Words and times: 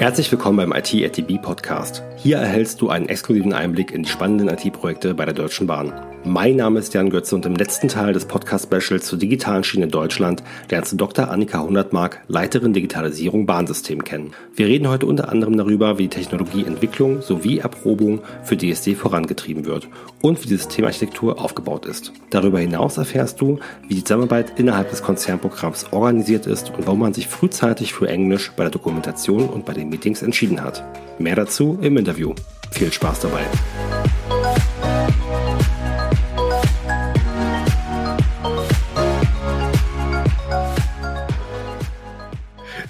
Herzlich 0.00 0.32
willkommen 0.32 0.56
beim 0.56 0.72
IT 0.72 0.94
ATB 0.94 1.42
Podcast. 1.42 2.02
Hier 2.16 2.38
erhältst 2.38 2.80
du 2.80 2.88
einen 2.88 3.10
exklusiven 3.10 3.52
Einblick 3.52 3.90
in 3.90 4.04
die 4.04 4.08
spannenden 4.08 4.48
IT-Projekte 4.48 5.12
bei 5.12 5.26
der 5.26 5.34
Deutschen 5.34 5.66
Bahn. 5.66 5.92
Mein 6.24 6.56
Name 6.56 6.78
ist 6.78 6.92
Jan 6.92 7.08
Götze 7.08 7.34
und 7.34 7.46
im 7.46 7.54
letzten 7.54 7.88
Teil 7.88 8.12
des 8.12 8.26
Podcast-Specials 8.26 9.06
zur 9.06 9.18
digitalen 9.18 9.64
Schiene 9.64 9.84
in 9.84 9.90
Deutschland 9.90 10.42
lernst 10.68 10.92
du 10.92 10.96
Dr. 10.96 11.30
Annika 11.30 11.62
Hundertmark, 11.62 12.20
Leiterin 12.28 12.74
Digitalisierung 12.74 13.46
Bahnsystem 13.46 14.04
kennen. 14.04 14.32
Wir 14.54 14.66
reden 14.66 14.88
heute 14.88 15.06
unter 15.06 15.30
anderem 15.30 15.56
darüber, 15.56 15.96
wie 15.96 16.04
die 16.04 16.08
Technologieentwicklung 16.16 17.22
sowie 17.22 17.58
Erprobung 17.58 18.20
für 18.42 18.58
DSD 18.58 18.96
vorangetrieben 18.96 19.64
wird 19.64 19.88
und 20.20 20.42
wie 20.42 20.48
die 20.48 20.56
Systemarchitektur 20.56 21.40
aufgebaut 21.40 21.86
ist. 21.86 22.12
Darüber 22.28 22.60
hinaus 22.60 22.98
erfährst 22.98 23.40
du, 23.40 23.58
wie 23.88 23.94
die 23.94 24.04
Zusammenarbeit 24.04 24.58
innerhalb 24.58 24.90
des 24.90 25.02
Konzernprogramms 25.02 25.86
organisiert 25.90 26.46
ist 26.46 26.70
und 26.76 26.86
warum 26.86 27.00
man 27.00 27.14
sich 27.14 27.28
frühzeitig 27.28 27.94
für 27.94 28.08
Englisch 28.08 28.52
bei 28.56 28.64
der 28.64 28.70
Dokumentation 28.70 29.48
und 29.48 29.64
bei 29.64 29.72
den 29.72 29.89
Meetings 29.90 30.22
entschieden 30.22 30.62
hat. 30.62 30.82
Mehr 31.18 31.36
dazu 31.36 31.78
im 31.82 31.96
Interview. 31.96 32.34
Viel 32.70 32.92
Spaß 32.92 33.20
dabei. 33.20 33.44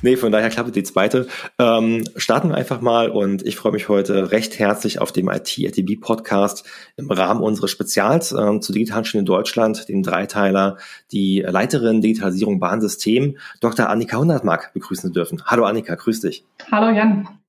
Nee, 0.02 0.16
von 0.16 0.32
daher 0.32 0.48
klappt 0.48 0.74
die 0.74 0.82
zweite. 0.82 1.27
Ähm, 1.59 2.04
starten 2.16 2.48
wir 2.48 2.56
einfach 2.56 2.80
mal 2.80 3.10
und 3.10 3.46
ich 3.46 3.56
freue 3.56 3.72
mich 3.72 3.88
heute 3.88 4.30
recht 4.32 4.59
herzlich 4.59 5.00
auf 5.00 5.12
dem 5.12 5.28
IT-ATB 5.28 6.00
Podcast 6.00 6.64
im 6.96 7.10
Rahmen 7.10 7.42
unseres 7.42 7.70
Spezials 7.70 8.32
ähm, 8.32 8.62
zu 8.62 8.73
digitalen 8.73 9.04
Schienen 9.04 9.23
in 9.23 9.26
Deutschland, 9.26 9.88
dem 9.88 10.02
Dreiteiler, 10.02 10.78
die 11.12 11.40
Leiterin 11.46 12.00
Digitalisierung 12.00 12.60
Bahnsystem, 12.60 13.36
Dr. 13.60 13.90
Annika 13.90 14.16
Hundertmark, 14.16 14.73
begrüßen 14.73 15.09
zu 15.09 15.12
dürfen. 15.12 15.42
Hallo 15.45 15.64
Annika, 15.64 15.95
grüß 15.95 16.20
dich. 16.20 16.45
Hallo 16.70 16.96
Jan. 16.96 17.39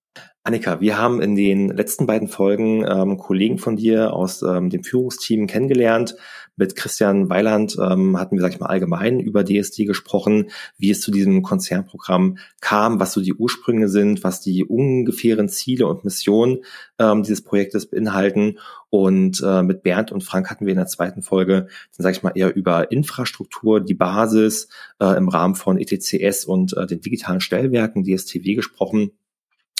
Annika, 0.43 0.81
wir 0.81 0.97
haben 0.97 1.21
in 1.21 1.35
den 1.35 1.69
letzten 1.69 2.07
beiden 2.07 2.27
Folgen 2.27 2.83
ähm, 2.83 3.17
Kollegen 3.17 3.59
von 3.59 3.75
dir 3.75 4.11
aus 4.13 4.41
ähm, 4.41 4.71
dem 4.71 4.83
Führungsteam 4.83 5.45
kennengelernt. 5.45 6.15
Mit 6.55 6.75
Christian 6.75 7.29
Weiland 7.29 7.77
ähm, 7.79 8.19
hatten 8.19 8.35
wir, 8.35 8.41
sag 8.41 8.51
ich 8.51 8.59
mal, 8.59 8.65
allgemein 8.65 9.19
über 9.19 9.45
DSD 9.45 9.85
gesprochen, 9.85 10.49
wie 10.79 10.89
es 10.89 10.99
zu 10.99 11.11
diesem 11.11 11.43
Konzernprogramm 11.43 12.39
kam, 12.59 12.99
was 12.99 13.13
so 13.13 13.21
die 13.21 13.35
Ursprünge 13.35 13.87
sind, 13.87 14.23
was 14.23 14.41
die 14.41 14.65
ungefähren 14.65 15.47
Ziele 15.47 15.85
und 15.85 16.05
Missionen 16.05 16.63
ähm, 16.97 17.21
dieses 17.21 17.43
Projektes 17.43 17.87
beinhalten. 17.87 18.57
Und 18.89 19.43
äh, 19.45 19.61
mit 19.61 19.83
Bernd 19.83 20.11
und 20.11 20.23
Frank 20.23 20.49
hatten 20.49 20.65
wir 20.65 20.71
in 20.71 20.79
der 20.79 20.87
zweiten 20.87 21.21
Folge, 21.21 21.67
dann 21.95 22.03
sage 22.03 22.17
ich 22.17 22.23
mal, 22.23 22.33
eher 22.33 22.55
über 22.55 22.91
Infrastruktur, 22.91 23.79
die 23.79 23.93
Basis 23.93 24.69
äh, 24.99 25.15
im 25.17 25.29
Rahmen 25.29 25.53
von 25.53 25.77
ETCS 25.77 26.45
und 26.45 26.75
äh, 26.75 26.87
den 26.87 26.99
digitalen 26.99 27.41
Stellwerken, 27.41 28.03
DSTW 28.03 28.55
gesprochen. 28.55 29.11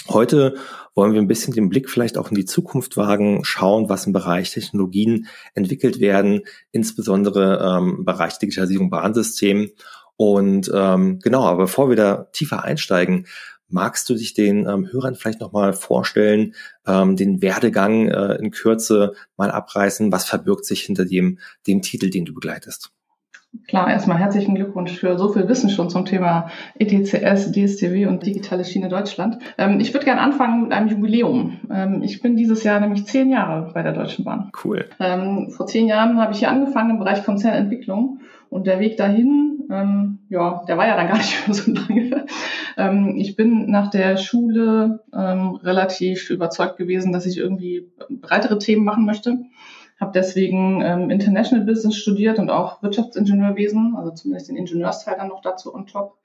Heute 0.08 0.56
wollen 0.94 1.12
wir 1.12 1.20
ein 1.20 1.28
bisschen 1.28 1.54
den 1.54 1.68
Blick 1.68 1.88
vielleicht 1.88 2.18
auch 2.18 2.30
in 2.30 2.34
die 2.34 2.44
Zukunft 2.44 2.96
wagen, 2.96 3.44
schauen, 3.44 3.88
was 3.88 4.06
im 4.06 4.12
Bereich 4.12 4.50
Technologien 4.50 5.26
entwickelt 5.54 6.00
werden, 6.00 6.42
insbesondere 6.72 7.78
ähm, 7.78 7.96
im 7.98 8.04
Bereich 8.04 8.38
Digitalisierung 8.38 8.90
Bahnsystem. 8.90 9.70
Und 10.16 10.70
ähm, 10.74 11.20
genau, 11.20 11.44
aber 11.44 11.64
bevor 11.64 11.88
wir 11.88 11.96
da 11.96 12.28
tiefer 12.32 12.64
einsteigen, 12.64 13.26
magst 13.68 14.08
du 14.08 14.14
dich 14.14 14.34
den 14.34 14.66
ähm, 14.66 14.88
Hörern 14.90 15.14
vielleicht 15.14 15.40
nochmal 15.40 15.72
vorstellen, 15.72 16.54
ähm, 16.86 17.16
den 17.16 17.40
Werdegang 17.40 18.08
äh, 18.08 18.34
in 18.34 18.50
Kürze 18.50 19.14
mal 19.36 19.50
abreißen? 19.50 20.12
Was 20.12 20.26
verbirgt 20.26 20.66
sich 20.66 20.82
hinter 20.82 21.04
dem, 21.04 21.38
dem 21.66 21.80
Titel, 21.80 22.10
den 22.10 22.24
du 22.24 22.34
begleitest? 22.34 22.90
Klar, 23.68 23.90
erstmal 23.90 24.18
herzlichen 24.18 24.54
Glückwunsch 24.54 24.92
für 24.92 25.18
so 25.18 25.28
viel 25.28 25.46
Wissen 25.46 25.68
schon 25.68 25.90
zum 25.90 26.06
Thema 26.06 26.48
ETCS, 26.78 27.52
DSTW 27.52 28.06
und 28.06 28.24
digitale 28.24 28.64
Schiene 28.64 28.88
Deutschland. 28.88 29.38
Ähm, 29.58 29.78
ich 29.78 29.92
würde 29.92 30.06
gerne 30.06 30.22
anfangen 30.22 30.62
mit 30.62 30.72
einem 30.72 30.88
Jubiläum. 30.88 31.60
Ähm, 31.70 32.02
ich 32.02 32.22
bin 32.22 32.34
dieses 32.34 32.64
Jahr 32.64 32.80
nämlich 32.80 33.04
zehn 33.06 33.30
Jahre 33.30 33.70
bei 33.74 33.82
der 33.82 33.92
Deutschen 33.92 34.24
Bahn. 34.24 34.50
Cool. 34.64 34.86
Ähm, 34.98 35.50
vor 35.50 35.66
zehn 35.66 35.86
Jahren 35.86 36.18
habe 36.18 36.32
ich 36.32 36.38
hier 36.38 36.50
angefangen 36.50 36.90
im 36.90 36.98
Bereich 36.98 37.24
Konzernentwicklung 37.24 38.20
und 38.48 38.66
der 38.66 38.80
Weg 38.80 38.96
dahin, 38.96 39.64
ähm, 39.70 40.20
ja, 40.30 40.62
der 40.66 40.78
war 40.78 40.86
ja 40.86 40.96
dann 40.96 41.08
gar 41.08 41.18
nicht 41.18 41.46
mehr 41.46 41.54
so 41.54 41.72
lange. 41.72 42.24
Ähm, 42.78 43.16
ich 43.18 43.36
bin 43.36 43.70
nach 43.70 43.90
der 43.90 44.16
Schule 44.16 45.00
ähm, 45.14 45.56
relativ 45.62 46.30
überzeugt 46.30 46.78
gewesen, 46.78 47.12
dass 47.12 47.26
ich 47.26 47.36
irgendwie 47.36 47.86
breitere 48.08 48.58
Themen 48.58 48.84
machen 48.84 49.04
möchte 49.04 49.38
habe 50.02 50.12
deswegen 50.12 50.82
ähm, 50.82 51.10
International 51.10 51.64
Business 51.64 51.96
studiert 51.96 52.38
und 52.38 52.50
auch 52.50 52.82
Wirtschaftsingenieurwesen, 52.82 53.94
also 53.96 54.10
zumindest 54.10 54.50
den 54.50 54.56
Ingenieursteil 54.56 55.14
dann 55.16 55.28
noch 55.28 55.40
dazu 55.40 55.74
on 55.74 55.86
top. 55.86 56.18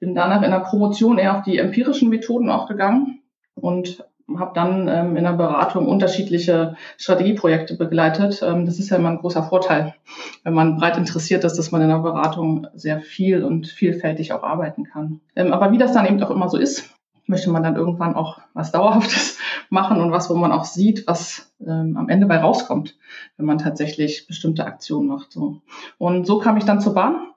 Bin 0.00 0.14
danach 0.14 0.42
in 0.42 0.50
der 0.50 0.60
Promotion 0.60 1.18
eher 1.18 1.36
auf 1.36 1.42
die 1.42 1.58
empirischen 1.58 2.08
Methoden 2.08 2.50
auch 2.50 2.66
gegangen 2.66 3.20
und 3.54 4.04
habe 4.36 4.52
dann 4.54 4.88
ähm, 4.88 5.16
in 5.16 5.24
der 5.24 5.34
Beratung 5.34 5.86
unterschiedliche 5.86 6.76
Strategieprojekte 6.96 7.76
begleitet. 7.76 8.42
Ähm, 8.42 8.66
das 8.66 8.78
ist 8.78 8.90
ja 8.90 8.96
immer 8.96 9.10
ein 9.10 9.18
großer 9.18 9.44
Vorteil, 9.44 9.94
wenn 10.42 10.54
man 10.54 10.78
breit 10.78 10.96
interessiert 10.96 11.44
ist, 11.44 11.56
dass 11.56 11.70
man 11.70 11.82
in 11.82 11.88
der 11.88 11.98
Beratung 11.98 12.66
sehr 12.74 13.00
viel 13.00 13.44
und 13.44 13.68
vielfältig 13.68 14.32
auch 14.32 14.42
arbeiten 14.42 14.84
kann. 14.84 15.20
Ähm, 15.36 15.52
aber 15.52 15.70
wie 15.70 15.78
das 15.78 15.92
dann 15.92 16.06
eben 16.06 16.20
auch 16.22 16.30
immer 16.30 16.48
so 16.48 16.56
ist, 16.56 16.95
möchte 17.26 17.50
man 17.50 17.62
dann 17.62 17.76
irgendwann 17.76 18.14
auch 18.14 18.40
was 18.54 18.72
Dauerhaftes 18.72 19.38
machen 19.70 20.00
und 20.00 20.12
was, 20.12 20.30
wo 20.30 20.34
man 20.34 20.52
auch 20.52 20.64
sieht, 20.64 21.06
was 21.06 21.52
ähm, 21.60 21.96
am 21.96 22.08
Ende 22.08 22.26
bei 22.26 22.38
rauskommt, 22.38 22.96
wenn 23.36 23.46
man 23.46 23.58
tatsächlich 23.58 24.26
bestimmte 24.26 24.64
Aktionen 24.64 25.08
macht. 25.08 25.32
So. 25.32 25.60
Und 25.98 26.26
so 26.26 26.38
kam 26.38 26.56
ich 26.56 26.64
dann 26.64 26.80
zur 26.80 26.94
Bahn 26.94 27.32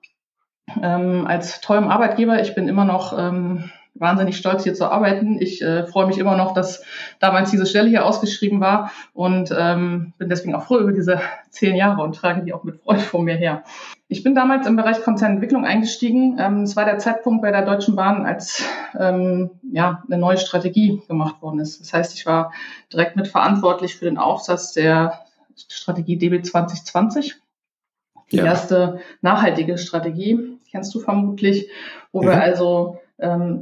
ähm, 0.81 1.25
als 1.27 1.61
tollem 1.61 1.87
Arbeitgeber. 1.87 2.41
Ich 2.41 2.55
bin 2.55 2.67
immer 2.67 2.85
noch 2.85 3.17
ähm, 3.17 3.71
wahnsinnig 3.99 4.37
stolz, 4.37 4.63
hier 4.63 4.73
zu 4.73 4.89
arbeiten. 4.91 5.41
Ich 5.41 5.61
äh, 5.61 5.85
freue 5.85 6.07
mich 6.07 6.17
immer 6.17 6.35
noch, 6.35 6.53
dass 6.53 6.83
damals 7.19 7.51
diese 7.51 7.65
Stelle 7.65 7.89
hier 7.89 8.05
ausgeschrieben 8.05 8.61
war 8.61 8.91
und 9.13 9.53
ähm, 9.57 10.13
bin 10.17 10.29
deswegen 10.29 10.55
auch 10.55 10.63
froh 10.63 10.79
über 10.79 10.91
diese 10.91 11.21
zehn 11.49 11.75
Jahre 11.75 12.01
und 12.01 12.15
trage 12.15 12.43
die 12.43 12.53
auch 12.53 12.63
mit 12.63 12.81
Freude 12.81 13.01
vor 13.01 13.21
mir 13.21 13.35
her. 13.35 13.63
Ich 14.07 14.23
bin 14.23 14.33
damals 14.33 14.65
im 14.65 14.75
Bereich 14.75 15.03
Konzernentwicklung 15.03 15.65
eingestiegen. 15.65 16.37
Ähm, 16.39 16.63
es 16.63 16.75
war 16.75 16.85
der 16.85 16.97
Zeitpunkt 16.97 17.41
bei 17.41 17.51
der 17.51 17.63
Deutschen 17.63 17.95
Bahn, 17.95 18.25
als 18.25 18.63
ähm, 18.97 19.51
ja, 19.71 20.03
eine 20.07 20.17
neue 20.17 20.37
Strategie 20.37 21.01
gemacht 21.07 21.41
worden 21.41 21.59
ist. 21.59 21.79
Das 21.79 21.93
heißt, 21.93 22.15
ich 22.15 22.25
war 22.25 22.51
direkt 22.91 23.15
mit 23.15 23.27
verantwortlich 23.27 23.95
für 23.95 24.05
den 24.05 24.17
Aufsatz 24.17 24.73
der 24.73 25.25
Strategie 25.55 26.17
DB 26.17 26.41
2020. 26.41 27.35
Die 28.31 28.37
ja. 28.37 28.45
erste 28.45 28.99
nachhaltige 29.21 29.77
Strategie, 29.77 30.57
kennst 30.71 30.93
du 30.93 30.99
vermutlich, 30.99 31.69
wo 32.11 32.21
mhm. 32.21 32.27
wir 32.27 32.41
also 32.41 32.98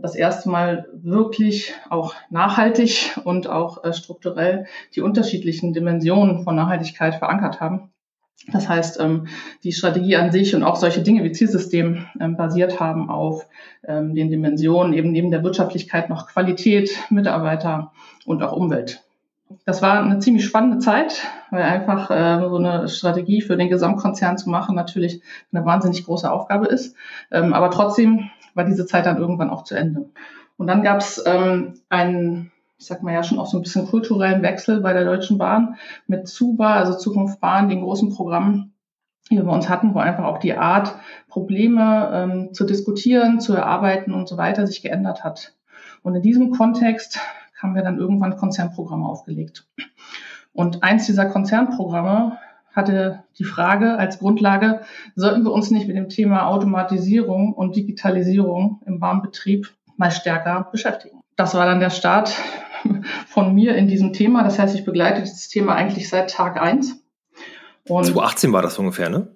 das 0.02 0.16
erste 0.16 0.50
Mal 0.50 0.88
wirklich 0.94 1.74
auch 1.90 2.14
nachhaltig 2.30 3.18
und 3.24 3.50
auch 3.50 3.84
äh, 3.84 3.94
strukturell 3.94 4.68
die 4.96 5.02
unterschiedlichen 5.02 5.74
Dimensionen 5.74 6.44
von 6.44 6.56
Nachhaltigkeit 6.56 7.16
verankert 7.16 7.60
haben. 7.60 7.90
Das 8.52 8.70
heißt, 8.70 9.00
ähm, 9.00 9.28
die 9.64 9.72
Strategie 9.72 10.16
an 10.16 10.32
sich 10.32 10.56
und 10.56 10.64
auch 10.64 10.76
solche 10.76 11.02
Dinge 11.02 11.24
wie 11.24 11.32
Zielsystem 11.32 12.06
ähm, 12.20 12.38
basiert 12.38 12.80
haben 12.80 13.10
auf 13.10 13.48
den 13.90 14.30
Dimensionen 14.30 14.92
eben 14.92 15.12
neben 15.12 15.32
der 15.32 15.44
Wirtschaftlichkeit 15.44 16.10
noch 16.10 16.28
Qualität, 16.28 16.90
Mitarbeiter 17.10 17.94
und 18.26 18.44
auch 18.44 18.52
Umwelt. 18.52 19.04
Das 19.66 19.82
war 19.82 20.04
eine 20.04 20.20
ziemlich 20.20 20.44
spannende 20.44 20.80
Zeit, 20.80 21.26
weil 21.52 21.62
einfach 21.62 22.12
äh, 22.12 22.50
so 22.50 22.58
eine 22.58 22.90
Strategie 22.90 23.42
für 23.42 23.56
den 23.56 23.70
Gesamtkonzern 23.70 24.38
zu 24.38 24.50
machen 24.50 24.76
natürlich 24.76 25.22
eine 25.54 25.64
wahnsinnig 25.64 26.04
große 26.04 26.30
Aufgabe 26.30 26.66
ist. 26.68 26.96
aber 27.30 27.72
trotzdem 27.72 28.30
war 28.58 28.66
diese 28.66 28.86
Zeit 28.86 29.06
dann 29.06 29.18
irgendwann 29.18 29.50
auch 29.50 29.64
zu 29.64 29.76
Ende. 29.76 30.10
Und 30.58 30.68
dann 30.68 30.84
gab 30.84 30.98
es 30.98 31.24
ähm, 31.26 31.76
einen, 31.88 32.52
ich 32.78 32.88
sag 32.88 33.04
mal 33.04 33.14
ja 33.14 33.24
schon 33.24 33.40
auch 33.40 33.46
so 33.46 33.58
ein 33.58 33.64
bisschen 33.64 33.88
kulturellen 33.88 34.42
Wechsel 34.42 34.82
bei 34.82 34.92
der 34.92 35.06
Deutschen 35.06 35.38
Bahn 35.38 35.76
mit 36.08 36.28
ZUBA, 36.28 36.76
also 36.76 36.98
Zukunft 36.98 37.40
Bahn, 37.40 37.70
den 37.70 37.82
großen 37.82 38.14
Programmen, 38.14 38.74
die 39.30 39.36
wir 39.36 39.44
bei 39.44 39.54
uns 39.54 39.70
hatten, 39.70 39.94
wo 39.94 40.00
einfach 40.00 40.26
auch 40.26 40.40
die 40.40 40.56
Art, 40.56 40.96
Probleme 41.30 42.10
ähm, 42.14 42.54
zu 42.54 42.66
diskutieren, 42.66 43.40
zu 43.40 43.54
erarbeiten 43.54 44.14
und 44.14 44.28
so 44.28 44.38
weiter 44.38 44.66
sich 44.66 44.82
geändert 44.82 45.24
hat. 45.24 45.54
Und 46.02 46.16
in 46.16 46.22
diesem 46.22 46.52
Kontext 46.52 47.20
haben 47.62 47.76
wir 47.76 47.84
dann 47.84 48.00
irgendwann 48.00 48.38
Konzernprogramme 48.38 49.06
aufgelegt. 49.06 49.68
Und 50.54 50.84
eins 50.84 51.06
dieser 51.06 51.26
Konzernprogramme 51.26 52.38
hatte 52.78 53.24
die 53.38 53.44
Frage 53.44 53.98
als 53.98 54.20
Grundlage, 54.20 54.82
sollten 55.16 55.44
wir 55.44 55.52
uns 55.52 55.72
nicht 55.72 55.88
mit 55.88 55.98
dem 55.98 56.08
Thema 56.08 56.48
Automatisierung 56.48 57.54
und 57.54 57.76
Digitalisierung 57.76 58.82
im 58.86 59.00
Bahnbetrieb 59.00 59.74
mal 59.98 60.12
stärker 60.12 60.70
beschäftigen. 60.72 61.20
Das 61.36 61.54
war 61.56 61.66
dann 61.66 61.80
der 61.80 61.90
Start 61.90 62.34
von 63.28 63.54
mir 63.54 63.76
in 63.76 63.88
diesem 63.88 64.14
Thema. 64.14 64.44
Das 64.44 64.60
heißt, 64.60 64.76
ich 64.76 64.86
begleite 64.86 65.22
dieses 65.22 65.50
Thema 65.50 65.76
eigentlich 65.76 66.08
seit 66.08 66.30
Tag 66.30 66.62
eins. 66.62 67.04
Und 67.88 68.06
2018 68.06 68.54
war 68.54 68.62
das 68.62 68.78
ungefähr, 68.80 69.10
ne? 69.10 69.36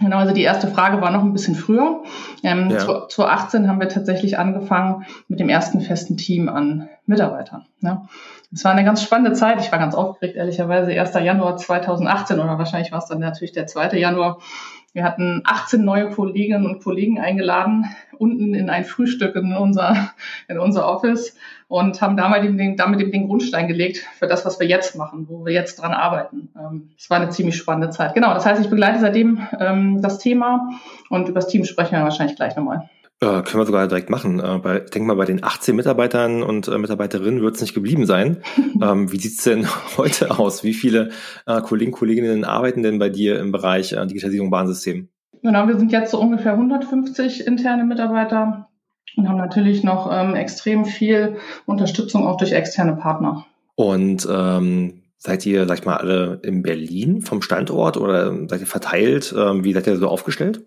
Genau, 0.00 0.16
also 0.16 0.32
die 0.32 0.42
erste 0.42 0.66
Frage 0.66 1.00
war 1.02 1.10
noch 1.10 1.22
ein 1.22 1.32
bisschen 1.32 1.54
früher. 1.54 2.02
Ähm, 2.42 2.70
ja. 2.70 2.78
2018 2.78 3.68
haben 3.68 3.80
wir 3.80 3.88
tatsächlich 3.88 4.38
angefangen 4.38 5.04
mit 5.28 5.40
dem 5.40 5.50
ersten 5.50 5.82
festen 5.82 6.16
Team 6.16 6.48
an 6.48 6.88
Mitarbeitern. 7.04 7.66
Ne? 7.80 8.02
Es 8.52 8.64
war 8.64 8.72
eine 8.72 8.84
ganz 8.84 9.02
spannende 9.02 9.34
Zeit. 9.34 9.60
Ich 9.60 9.70
war 9.70 9.78
ganz 9.78 9.94
aufgeregt, 9.94 10.36
ehrlicherweise. 10.36 10.98
1. 10.98 11.14
Januar 11.14 11.56
2018 11.56 12.40
oder 12.40 12.58
wahrscheinlich 12.58 12.92
war 12.92 12.98
es 12.98 13.06
dann 13.06 13.20
natürlich 13.20 13.52
der 13.52 13.66
2. 13.66 13.98
Januar. 13.98 14.38
Wir 14.92 15.04
hatten 15.04 15.42
18 15.44 15.84
neue 15.84 16.10
Kolleginnen 16.10 16.66
und 16.66 16.82
Kollegen 16.82 17.20
eingeladen, 17.20 17.86
unten 18.18 18.54
in 18.54 18.68
ein 18.68 18.84
Frühstück 18.84 19.36
in 19.36 19.54
unser, 19.54 20.10
in 20.48 20.58
unser 20.58 20.88
Office 20.88 21.36
und 21.68 22.02
haben 22.02 22.16
damit 22.16 22.42
den, 22.42 22.76
damit 22.76 23.00
den 23.00 23.26
Grundstein 23.28 23.68
gelegt 23.68 23.98
für 24.18 24.26
das, 24.26 24.44
was 24.44 24.58
wir 24.58 24.66
jetzt 24.66 24.96
machen, 24.96 25.26
wo 25.28 25.44
wir 25.44 25.52
jetzt 25.52 25.80
dran 25.80 25.92
arbeiten. 25.92 26.48
Ähm, 26.58 26.90
es 26.98 27.08
war 27.08 27.20
eine 27.20 27.30
ziemlich 27.30 27.56
spannende 27.56 27.90
Zeit. 27.90 28.14
Genau, 28.14 28.34
das 28.34 28.44
heißt, 28.44 28.60
ich 28.60 28.70
begleite 28.70 28.98
seitdem 28.98 29.46
ähm, 29.58 30.02
das 30.02 30.18
Thema 30.18 30.70
und 31.08 31.28
über 31.28 31.40
das 31.40 31.48
Team 31.48 31.64
sprechen 31.64 31.92
wir 31.92 32.02
wahrscheinlich 32.02 32.36
gleich 32.36 32.56
nochmal. 32.56 32.90
Äh, 33.22 33.42
können 33.42 33.60
wir 33.60 33.66
sogar 33.66 33.86
direkt 33.86 34.08
machen. 34.08 34.40
Äh, 34.40 34.58
bei, 34.62 34.80
denk 34.80 35.06
mal, 35.06 35.14
bei 35.14 35.26
den 35.26 35.44
18 35.44 35.76
Mitarbeitern 35.76 36.42
und 36.42 36.68
äh, 36.68 36.78
Mitarbeiterinnen 36.78 37.42
wird 37.42 37.54
es 37.54 37.60
nicht 37.60 37.74
geblieben 37.74 38.06
sein. 38.06 38.38
ähm, 38.82 39.12
wie 39.12 39.18
sieht's 39.18 39.44
denn 39.44 39.66
heute 39.98 40.38
aus? 40.38 40.64
Wie 40.64 40.72
viele 40.72 41.10
äh, 41.46 41.60
Kollegen, 41.60 41.92
Kolleginnen 41.92 42.44
arbeiten 42.44 42.82
denn 42.82 42.98
bei 42.98 43.10
dir 43.10 43.38
im 43.38 43.52
Bereich 43.52 43.92
äh, 43.92 44.06
Digitalisierung 44.06 44.50
Bahnsystem? 44.50 45.10
Genau, 45.42 45.68
wir 45.68 45.78
sind 45.78 45.92
jetzt 45.92 46.12
so 46.12 46.20
ungefähr 46.20 46.52
150 46.52 47.46
interne 47.46 47.84
Mitarbeiter 47.84 48.68
und 49.16 49.28
haben 49.28 49.38
natürlich 49.38 49.84
noch 49.84 50.08
ähm, 50.10 50.34
extrem 50.34 50.86
viel 50.86 51.36
Unterstützung 51.66 52.26
auch 52.26 52.38
durch 52.38 52.52
externe 52.52 52.96
Partner. 52.96 53.44
Und 53.74 54.26
ähm, 54.30 55.02
seid 55.18 55.44
ihr, 55.44 55.66
sag 55.66 55.78
ich 55.78 55.84
mal, 55.84 55.96
alle 55.96 56.40
in 56.42 56.62
Berlin 56.62 57.20
vom 57.20 57.42
Standort 57.42 57.98
oder 57.98 58.32
seid 58.48 58.60
ihr 58.60 58.66
verteilt? 58.66 59.34
Ähm, 59.36 59.62
wie 59.62 59.74
seid 59.74 59.86
ihr 59.86 59.96
so 59.96 60.08
aufgestellt? 60.08 60.64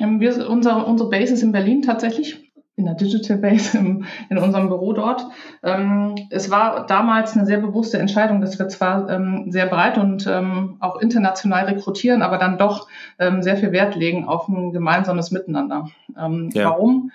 Ähm, 0.00 0.20
wir, 0.20 0.48
unser, 0.48 0.86
unsere 0.86 1.10
Base 1.10 1.34
ist 1.34 1.42
in 1.42 1.52
Berlin 1.52 1.82
tatsächlich, 1.82 2.50
in 2.76 2.86
der 2.86 2.94
Digital 2.94 3.36
Base 3.36 3.76
im, 3.78 4.04
in 4.28 4.38
unserem 4.38 4.68
Büro 4.68 4.92
dort. 4.92 5.26
Ähm, 5.62 6.16
es 6.30 6.50
war 6.50 6.86
damals 6.86 7.36
eine 7.36 7.46
sehr 7.46 7.58
bewusste 7.58 7.98
Entscheidung, 7.98 8.40
dass 8.40 8.58
wir 8.58 8.68
zwar 8.68 9.08
ähm, 9.10 9.52
sehr 9.52 9.66
breit 9.66 9.98
und 9.98 10.26
ähm, 10.26 10.76
auch 10.80 11.00
international 11.00 11.66
rekrutieren, 11.66 12.22
aber 12.22 12.38
dann 12.38 12.58
doch 12.58 12.88
ähm, 13.18 13.42
sehr 13.42 13.56
viel 13.56 13.72
Wert 13.72 13.94
legen 13.96 14.26
auf 14.26 14.48
ein 14.48 14.72
gemeinsames 14.72 15.30
Miteinander. 15.30 15.90
Ähm, 16.18 16.50
ja. 16.54 16.70
Warum? 16.70 17.12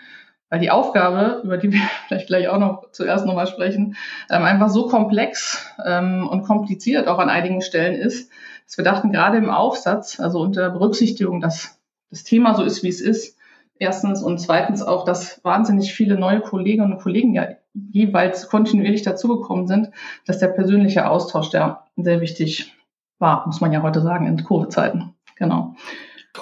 Weil 0.50 0.60
die 0.60 0.70
Aufgabe, 0.70 1.42
über 1.44 1.58
die 1.58 1.74
wir 1.74 1.82
vielleicht 2.08 2.28
gleich 2.28 2.48
auch 2.48 2.60
noch 2.60 2.92
zuerst 2.92 3.26
nochmal 3.26 3.48
sprechen, 3.48 3.96
einfach 4.30 4.70
so 4.70 4.88
komplex 4.88 5.74
und 5.84 6.44
kompliziert 6.44 7.08
auch 7.08 7.18
an 7.18 7.30
einigen 7.30 7.62
Stellen 7.62 7.96
ist, 7.96 8.32
dass 8.66 8.78
wir 8.78 8.86
dachten, 8.86 9.12
gerade 9.12 9.38
im 9.38 9.50
Aufsatz, 9.50 10.20
also 10.20 10.40
unter 10.40 10.70
Berücksichtigung, 10.70 11.42
dass 11.42 11.80
das 12.10 12.24
Thema 12.24 12.56
so 12.56 12.64
ist, 12.64 12.84
wie 12.84 12.90
es 12.90 13.02
ist. 13.02 13.38
Erstens 13.78 14.22
und 14.22 14.40
zweitens 14.40 14.82
auch, 14.82 15.04
dass 15.04 15.44
wahnsinnig 15.44 15.94
viele 15.94 16.18
neue 16.18 16.40
Kolleginnen 16.40 16.94
und 16.94 17.02
Kollegen 17.02 17.34
ja 17.34 17.48
jeweils 17.92 18.48
kontinuierlich 18.48 19.02
dazugekommen 19.02 19.68
sind, 19.68 19.92
dass 20.26 20.40
der 20.40 20.48
persönliche 20.48 21.10
Austausch 21.10 21.50
der 21.50 21.84
sehr 21.98 22.22
wichtig 22.22 22.74
war, 23.20 23.46
muss 23.46 23.62
man 23.62 23.74
ja 23.74 23.82
heute 23.82 24.02
sagen, 24.02 24.28
in 24.28 24.44
Covid-Zeiten. 24.44 25.14
Genau. 25.36 25.76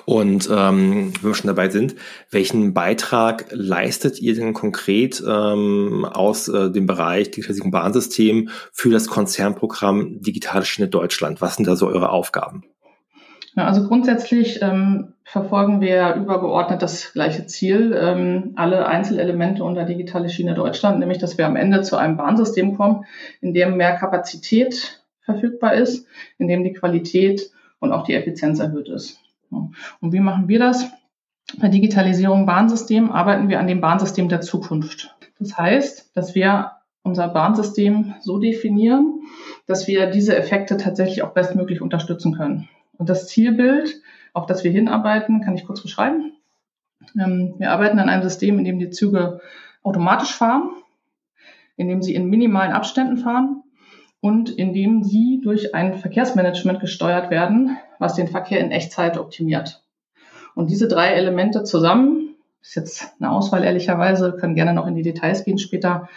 Und 0.06 0.50
ähm, 0.52 1.14
wenn 1.22 1.32
wir 1.32 1.36
schon 1.36 1.48
dabei 1.48 1.70
sind, 1.70 1.96
welchen 2.32 2.74
Beitrag 2.74 3.46
leistet 3.52 4.20
ihr 4.20 4.34
denn 4.36 4.54
konkret 4.54 5.24
ähm, 5.26 6.06
aus 6.06 6.48
äh, 6.48 6.72
dem 6.72 6.88
Bereich 6.88 7.32
Digitalisierung 7.32 7.72
Bahnsystem 7.72 8.50
für 8.72 8.90
das 8.90 9.08
Konzernprogramm 9.08 10.22
Digitale 10.22 10.66
Schiene 10.66 10.88
Deutschland? 10.88 11.42
Was 11.42 11.56
sind 11.56 11.68
da 11.68 11.76
so 11.76 11.88
eure 11.88 12.10
Aufgaben? 12.10 12.64
Also 13.56 13.88
grundsätzlich 13.88 14.62
ähm, 14.62 15.14
verfolgen 15.24 15.80
wir 15.80 16.16
übergeordnet 16.16 16.82
das 16.82 17.14
gleiche 17.14 17.46
Ziel, 17.46 17.96
ähm, 18.00 18.54
alle 18.56 18.88
Einzelelemente 18.88 19.64
unter 19.64 19.86
digitale 19.86 20.30
Schiene 20.30 20.56
Deutschland, 20.56 21.00
nämlich 21.00 21.20
dass 21.20 21.38
wir 21.38 21.46
am 21.46 21.56
Ende 21.56 21.82
zu 21.82 21.98
einem 21.98 22.18
Bahnsystem 22.18 22.76
kommen, 22.76 23.06
in 23.42 23.54
dem 23.54 23.78
mehr 23.78 23.96
Kapazität 23.96 25.04
verfügbar 25.22 25.76
ist, 25.76 26.08
in 26.40 26.48
dem 26.48 26.64
die 26.64 26.74
Qualität 26.74 27.52
und 27.80 27.92
auch 27.92 28.04
die 28.04 28.16
Effizienz 28.16 28.60
erhöht 28.60 28.90
ist. 28.90 29.20
Und 29.52 30.14
wie 30.14 30.20
machen 30.20 30.48
wir 30.48 30.60
das? 30.60 30.90
Bei 31.60 31.68
Digitalisierung 31.68 32.46
Bahnsystem 32.46 33.12
arbeiten 33.12 33.50
wir 33.50 33.60
an 33.60 33.68
dem 33.68 33.82
Bahnsystem 33.82 34.30
der 34.30 34.42
Zukunft. 34.42 35.16
Das 35.40 35.58
heißt, 35.58 36.16
dass 36.16 36.34
wir 36.34 36.72
unser 37.04 37.28
Bahnsystem 37.28 38.16
so 38.22 38.40
definieren, 38.40 39.22
dass 39.68 39.88
wir 39.88 40.08
diese 40.08 40.36
Effekte 40.36 40.78
tatsächlich 40.78 41.22
auch 41.22 41.34
bestmöglich 41.34 41.82
unterstützen 41.82 42.34
können. 42.36 42.70
Und 43.04 43.10
das 43.10 43.28
Zielbild, 43.28 44.02
auf 44.32 44.46
das 44.46 44.64
wir 44.64 44.72
hinarbeiten, 44.72 45.42
kann 45.42 45.56
ich 45.56 45.66
kurz 45.66 45.82
beschreiben. 45.82 46.38
Ähm, 47.20 47.56
wir 47.58 47.70
arbeiten 47.72 48.00
an 48.00 48.08
einem 48.08 48.24
System, 48.24 48.58
in 48.58 48.64
dem 48.64 48.80
die 48.80 48.92
Züge 48.92 49.42
automatisch 49.84 50.34
fahren, 50.34 50.70
in 51.76 51.90
dem 51.90 52.02
sie 52.02 52.16
in 52.16 52.28
minimalen 52.28 52.72
Abständen 52.72 53.18
fahren 53.18 53.62
und 54.22 54.50
in 54.50 54.72
dem 54.72 55.04
sie 55.04 55.42
durch 55.44 55.76
ein 55.76 55.96
Verkehrsmanagement 55.96 56.80
gesteuert 56.80 57.30
werden, 57.30 57.78
was 58.00 58.16
den 58.16 58.30
Verkehr 58.30 58.62
in 58.62 58.72
Echtzeit 58.72 59.18
optimiert. 59.18 59.84
Und 60.56 60.70
diese 60.70 60.88
drei 60.88 61.10
Elemente 61.10 61.66
zusammen, 61.66 62.36
ist 62.62 62.76
jetzt 62.76 63.12
eine 63.20 63.32
Auswahl 63.32 63.66
ehrlicherweise, 63.66 64.38
können 64.40 64.56
gerne 64.56 64.74
noch 64.74 64.88
in 64.88 64.96
die 64.96 65.02
Details 65.02 65.44
gehen 65.44 65.58
später, 65.58 66.08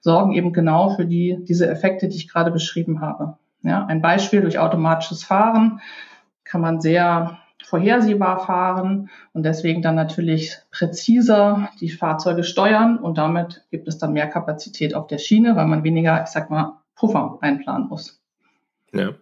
sorgen 0.00 0.32
eben 0.32 0.52
genau 0.52 0.90
für 0.90 1.06
die, 1.06 1.38
diese 1.40 1.68
Effekte, 1.68 2.06
die 2.06 2.16
ich 2.16 2.28
gerade 2.28 2.52
beschrieben 2.52 3.00
habe. 3.00 3.36
Ja, 3.64 3.84
ein 3.84 4.00
Beispiel 4.00 4.42
durch 4.42 4.60
automatisches 4.60 5.24
Fahren 5.24 5.80
kann 6.48 6.60
man 6.60 6.80
sehr 6.80 7.38
vorhersehbar 7.64 8.46
fahren 8.46 9.10
und 9.32 9.42
deswegen 9.42 9.82
dann 9.82 9.96
natürlich 9.96 10.56
präziser 10.70 11.70
die 11.80 11.90
Fahrzeuge 11.90 12.44
steuern 12.44 12.98
und 12.98 13.18
damit 13.18 13.64
gibt 13.70 13.88
es 13.88 13.98
dann 13.98 14.12
mehr 14.12 14.28
Kapazität 14.28 14.94
auf 14.94 15.08
der 15.08 15.18
Schiene, 15.18 15.56
weil 15.56 15.66
man 15.66 15.82
weniger, 15.82 16.22
ich 16.22 16.28
sag 16.28 16.48
mal, 16.48 16.80
Puffer 16.94 17.38
einplanen 17.40 17.88
muss. 17.88 18.20
Ja. 18.92 19.14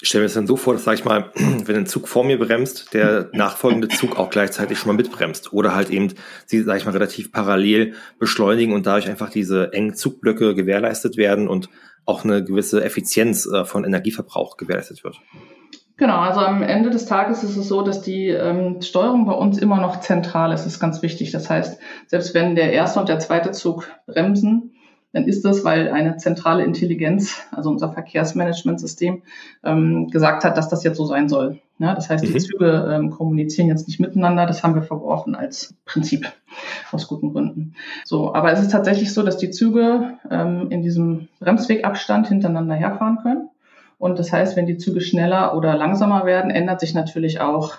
Ich 0.00 0.08
stelle 0.08 0.22
mir 0.22 0.26
das 0.26 0.34
dann 0.34 0.46
so 0.46 0.56
vor, 0.56 0.72
dass, 0.72 0.84
sag 0.84 0.94
ich 0.94 1.04
mal, 1.04 1.30
wenn 1.34 1.76
ein 1.76 1.86
Zug 1.86 2.08
vor 2.08 2.24
mir 2.24 2.38
bremst, 2.38 2.92
der 2.94 3.28
nachfolgende 3.32 3.88
Zug 3.88 4.18
auch 4.18 4.30
gleichzeitig 4.30 4.78
schon 4.78 4.88
mal 4.88 4.96
mitbremst. 4.96 5.52
Oder 5.52 5.74
halt 5.74 5.90
eben 5.90 6.14
sie, 6.46 6.62
sag 6.62 6.78
ich 6.78 6.86
mal, 6.86 6.92
relativ 6.92 7.30
parallel 7.30 7.94
beschleunigen 8.18 8.74
und 8.74 8.86
dadurch 8.86 9.08
einfach 9.08 9.30
diese 9.30 9.72
engen 9.72 9.94
Zugblöcke 9.94 10.54
gewährleistet 10.54 11.16
werden 11.16 11.46
und 11.46 11.68
auch 12.04 12.24
eine 12.24 12.42
gewisse 12.42 12.82
Effizienz 12.82 13.46
äh, 13.46 13.64
von 13.64 13.84
Energieverbrauch 13.84 14.56
gewährleistet 14.56 15.04
wird. 15.04 15.20
Genau, 15.96 16.18
also 16.18 16.40
am 16.40 16.62
Ende 16.62 16.90
des 16.90 17.06
Tages 17.06 17.44
ist 17.44 17.56
es 17.56 17.68
so, 17.68 17.82
dass 17.82 18.00
die 18.02 18.28
ähm, 18.28 18.80
Steuerung 18.80 19.26
bei 19.26 19.34
uns 19.34 19.58
immer 19.58 19.80
noch 19.80 20.00
zentral 20.00 20.52
ist. 20.52 20.64
Das 20.64 20.74
ist 20.74 20.80
ganz 20.80 21.02
wichtig. 21.02 21.30
Das 21.30 21.50
heißt, 21.50 21.78
selbst 22.06 22.34
wenn 22.34 22.54
der 22.56 22.72
erste 22.72 22.98
und 22.98 23.08
der 23.08 23.18
zweite 23.18 23.52
Zug 23.52 23.88
bremsen, 24.06 24.72
dann 25.12 25.24
ist 25.24 25.44
das, 25.44 25.64
weil 25.64 25.90
eine 25.90 26.16
zentrale 26.16 26.64
Intelligenz, 26.64 27.42
also 27.50 27.68
unser 27.68 27.92
Verkehrsmanagementsystem, 27.92 29.22
ähm, 29.62 30.08
gesagt 30.08 30.44
hat, 30.44 30.56
dass 30.56 30.70
das 30.70 30.84
jetzt 30.84 30.96
so 30.96 31.04
sein 31.04 31.28
soll. 31.28 31.60
Ja, 31.78 31.94
das 31.94 32.08
heißt, 32.08 32.24
mhm. 32.24 32.32
die 32.32 32.38
Züge 32.38 32.90
ähm, 32.90 33.10
kommunizieren 33.10 33.68
jetzt 33.68 33.86
nicht 33.86 34.00
miteinander. 34.00 34.46
Das 34.46 34.62
haben 34.62 34.74
wir 34.74 34.82
verworfen 34.82 35.34
als 35.34 35.74
Prinzip 35.84 36.32
aus 36.92 37.08
guten 37.08 37.32
Gründen. 37.32 37.74
So, 38.04 38.34
aber 38.34 38.52
es 38.52 38.60
ist 38.60 38.72
tatsächlich 38.72 39.12
so, 39.12 39.22
dass 39.22 39.36
die 39.36 39.50
Züge 39.50 40.14
ähm, 40.30 40.70
in 40.70 40.82
diesem 40.82 41.28
Bremswegabstand 41.40 42.28
hintereinander 42.28 42.74
herfahren 42.74 43.18
können. 43.22 43.50
Und 44.02 44.18
das 44.18 44.32
heißt, 44.32 44.56
wenn 44.56 44.66
die 44.66 44.78
Züge 44.78 45.00
schneller 45.00 45.56
oder 45.56 45.76
langsamer 45.76 46.26
werden, 46.26 46.50
ändert 46.50 46.80
sich 46.80 46.92
natürlich 46.92 47.40
auch 47.40 47.74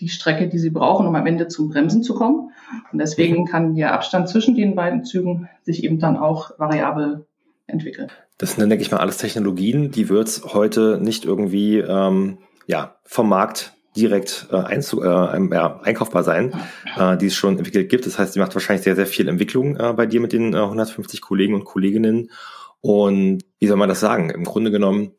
die 0.00 0.08
Strecke, 0.08 0.48
die 0.48 0.58
sie 0.58 0.70
brauchen, 0.70 1.06
um 1.06 1.14
am 1.14 1.26
Ende 1.26 1.46
zum 1.46 1.68
Bremsen 1.68 2.02
zu 2.02 2.14
kommen. 2.14 2.52
Und 2.90 2.98
deswegen 2.98 3.44
kann 3.44 3.74
der 3.74 3.92
Abstand 3.92 4.30
zwischen 4.30 4.54
den 4.54 4.74
beiden 4.74 5.04
Zügen 5.04 5.50
sich 5.64 5.84
eben 5.84 5.98
dann 5.98 6.16
auch 6.16 6.58
variabel 6.58 7.26
entwickeln. 7.66 8.10
Das 8.38 8.52
sind, 8.52 8.66
denke 8.70 8.80
ich 8.80 8.90
mal, 8.90 8.96
alles 8.96 9.18
Technologien, 9.18 9.90
die 9.90 10.08
wird 10.08 10.40
heute 10.54 10.98
nicht 11.02 11.26
irgendwie 11.26 11.80
ähm, 11.80 12.38
ja, 12.66 12.94
vom 13.04 13.28
Markt 13.28 13.74
direkt 13.94 14.48
äh, 14.50 14.56
einzu, 14.56 15.02
äh, 15.02 15.06
ja, 15.06 15.80
einkaufbar 15.82 16.24
sein, 16.24 16.54
äh, 16.96 17.18
die 17.18 17.26
es 17.26 17.34
schon 17.34 17.58
entwickelt 17.58 17.90
gibt. 17.90 18.06
Das 18.06 18.18
heißt, 18.18 18.32
sie 18.32 18.40
macht 18.40 18.54
wahrscheinlich 18.54 18.84
sehr, 18.84 18.96
sehr 18.96 19.06
viel 19.06 19.28
Entwicklung 19.28 19.76
äh, 19.76 19.92
bei 19.92 20.06
dir 20.06 20.22
mit 20.22 20.32
den 20.32 20.54
äh, 20.54 20.60
150 20.60 21.20
Kollegen 21.20 21.52
und 21.52 21.66
Kolleginnen. 21.66 22.30
Und 22.80 23.44
wie 23.58 23.66
soll 23.66 23.76
man 23.76 23.90
das 23.90 24.00
sagen? 24.00 24.30
Im 24.30 24.44
Grunde 24.44 24.70
genommen 24.70 25.12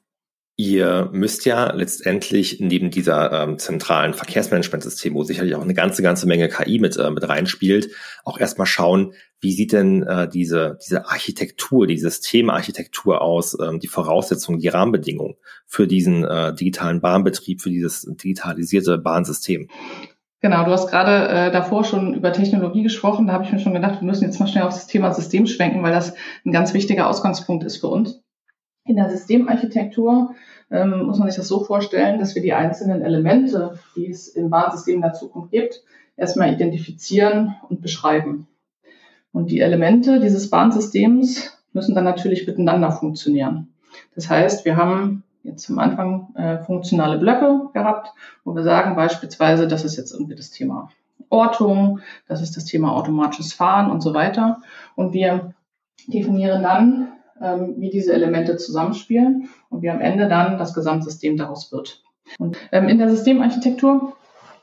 Ihr 0.59 1.07
müsst 1.13 1.45
ja 1.45 1.71
letztendlich 1.71 2.59
neben 2.59 2.91
dieser 2.91 3.31
ähm, 3.31 3.59
zentralen 3.59 4.13
Verkehrsmanagementsystem, 4.13 5.13
wo 5.13 5.23
sicherlich 5.23 5.55
auch 5.55 5.61
eine 5.61 5.73
ganze, 5.73 6.03
ganze 6.03 6.27
Menge 6.27 6.49
KI 6.49 6.79
mit, 6.79 6.97
äh, 6.97 7.11
mit 7.11 7.29
reinspielt, 7.29 7.91
auch 8.25 8.37
erstmal 8.37 8.67
schauen, 8.67 9.13
wie 9.39 9.53
sieht 9.53 9.71
denn 9.71 10.03
äh, 10.03 10.27
diese, 10.27 10.77
diese 10.85 11.07
Architektur, 11.07 11.87
die 11.87 11.97
Systemarchitektur 11.97 13.21
aus, 13.21 13.57
ähm, 13.57 13.79
die 13.79 13.87
Voraussetzungen, 13.87 14.59
die 14.59 14.67
Rahmenbedingungen 14.67 15.37
für 15.65 15.87
diesen 15.87 16.25
äh, 16.25 16.53
digitalen 16.53 16.99
Bahnbetrieb, 16.99 17.61
für 17.61 17.69
dieses 17.69 18.01
digitalisierte 18.01 18.97
Bahnsystem? 18.97 19.69
Genau, 20.41 20.65
du 20.65 20.71
hast 20.71 20.89
gerade 20.89 21.29
äh, 21.29 21.51
davor 21.53 21.85
schon 21.85 22.15
über 22.15 22.33
Technologie 22.33 22.83
gesprochen. 22.83 23.27
Da 23.27 23.33
habe 23.33 23.45
ich 23.45 23.51
mir 23.53 23.59
schon 23.59 23.75
gedacht, 23.75 24.01
wir 24.01 24.05
müssen 24.05 24.25
jetzt 24.25 24.41
mal 24.41 24.47
schnell 24.47 24.65
auf 24.65 24.73
das 24.73 24.87
Thema 24.87 25.13
System 25.13 25.47
schwenken, 25.47 25.83
weil 25.83 25.93
das 25.93 26.15
ein 26.45 26.51
ganz 26.51 26.73
wichtiger 26.73 27.07
Ausgangspunkt 27.07 27.63
ist 27.63 27.77
für 27.77 27.87
uns. 27.87 28.21
In 28.85 28.95
der 28.95 29.09
Systemarchitektur 29.09 30.35
ähm, 30.71 31.03
muss 31.03 31.19
man 31.19 31.27
sich 31.27 31.37
das 31.37 31.47
so 31.47 31.63
vorstellen, 31.63 32.19
dass 32.19 32.35
wir 32.35 32.41
die 32.41 32.53
einzelnen 32.53 33.01
Elemente, 33.01 33.79
die 33.95 34.09
es 34.09 34.27
im 34.29 34.49
Bahnsystem 34.49 35.01
der 35.01 35.13
Zukunft 35.13 35.51
gibt, 35.51 35.83
erstmal 36.17 36.53
identifizieren 36.53 37.55
und 37.69 37.81
beschreiben. 37.81 38.47
Und 39.31 39.51
die 39.51 39.59
Elemente 39.59 40.19
dieses 40.19 40.49
Bahnsystems 40.49 41.57
müssen 41.73 41.95
dann 41.95 42.03
natürlich 42.03 42.47
miteinander 42.47 42.91
funktionieren. 42.91 43.73
Das 44.15 44.29
heißt, 44.29 44.65
wir 44.65 44.75
haben 44.75 45.23
jetzt 45.43 45.63
zum 45.63 45.79
Anfang 45.79 46.33
äh, 46.35 46.59
funktionale 46.59 47.17
Blöcke 47.17 47.69
gehabt, 47.73 48.09
wo 48.43 48.55
wir 48.55 48.63
sagen 48.63 48.95
beispielsweise, 48.95 49.67
das 49.67 49.85
ist 49.85 49.97
jetzt 49.97 50.11
irgendwie 50.11 50.35
das 50.35 50.51
Thema 50.51 50.89
Ortung, 51.29 51.99
das 52.27 52.41
ist 52.41 52.57
das 52.57 52.65
Thema 52.65 52.95
automatisches 52.95 53.53
Fahren 53.53 53.91
und 53.91 54.01
so 54.01 54.13
weiter. 54.13 54.61
Und 54.95 55.13
wir 55.13 55.53
definieren 56.07 56.63
dann, 56.63 57.08
ähm, 57.41 57.75
wie 57.77 57.89
diese 57.89 58.13
Elemente 58.13 58.57
zusammenspielen 58.57 59.49
und 59.69 59.81
wie 59.81 59.89
am 59.89 60.01
Ende 60.01 60.27
dann 60.27 60.57
das 60.57 60.73
Gesamtsystem 60.73 61.37
daraus 61.37 61.71
wird. 61.71 62.01
Und 62.37 62.57
ähm, 62.71 62.87
in 62.89 62.97
der 62.97 63.09
Systemarchitektur 63.09 64.13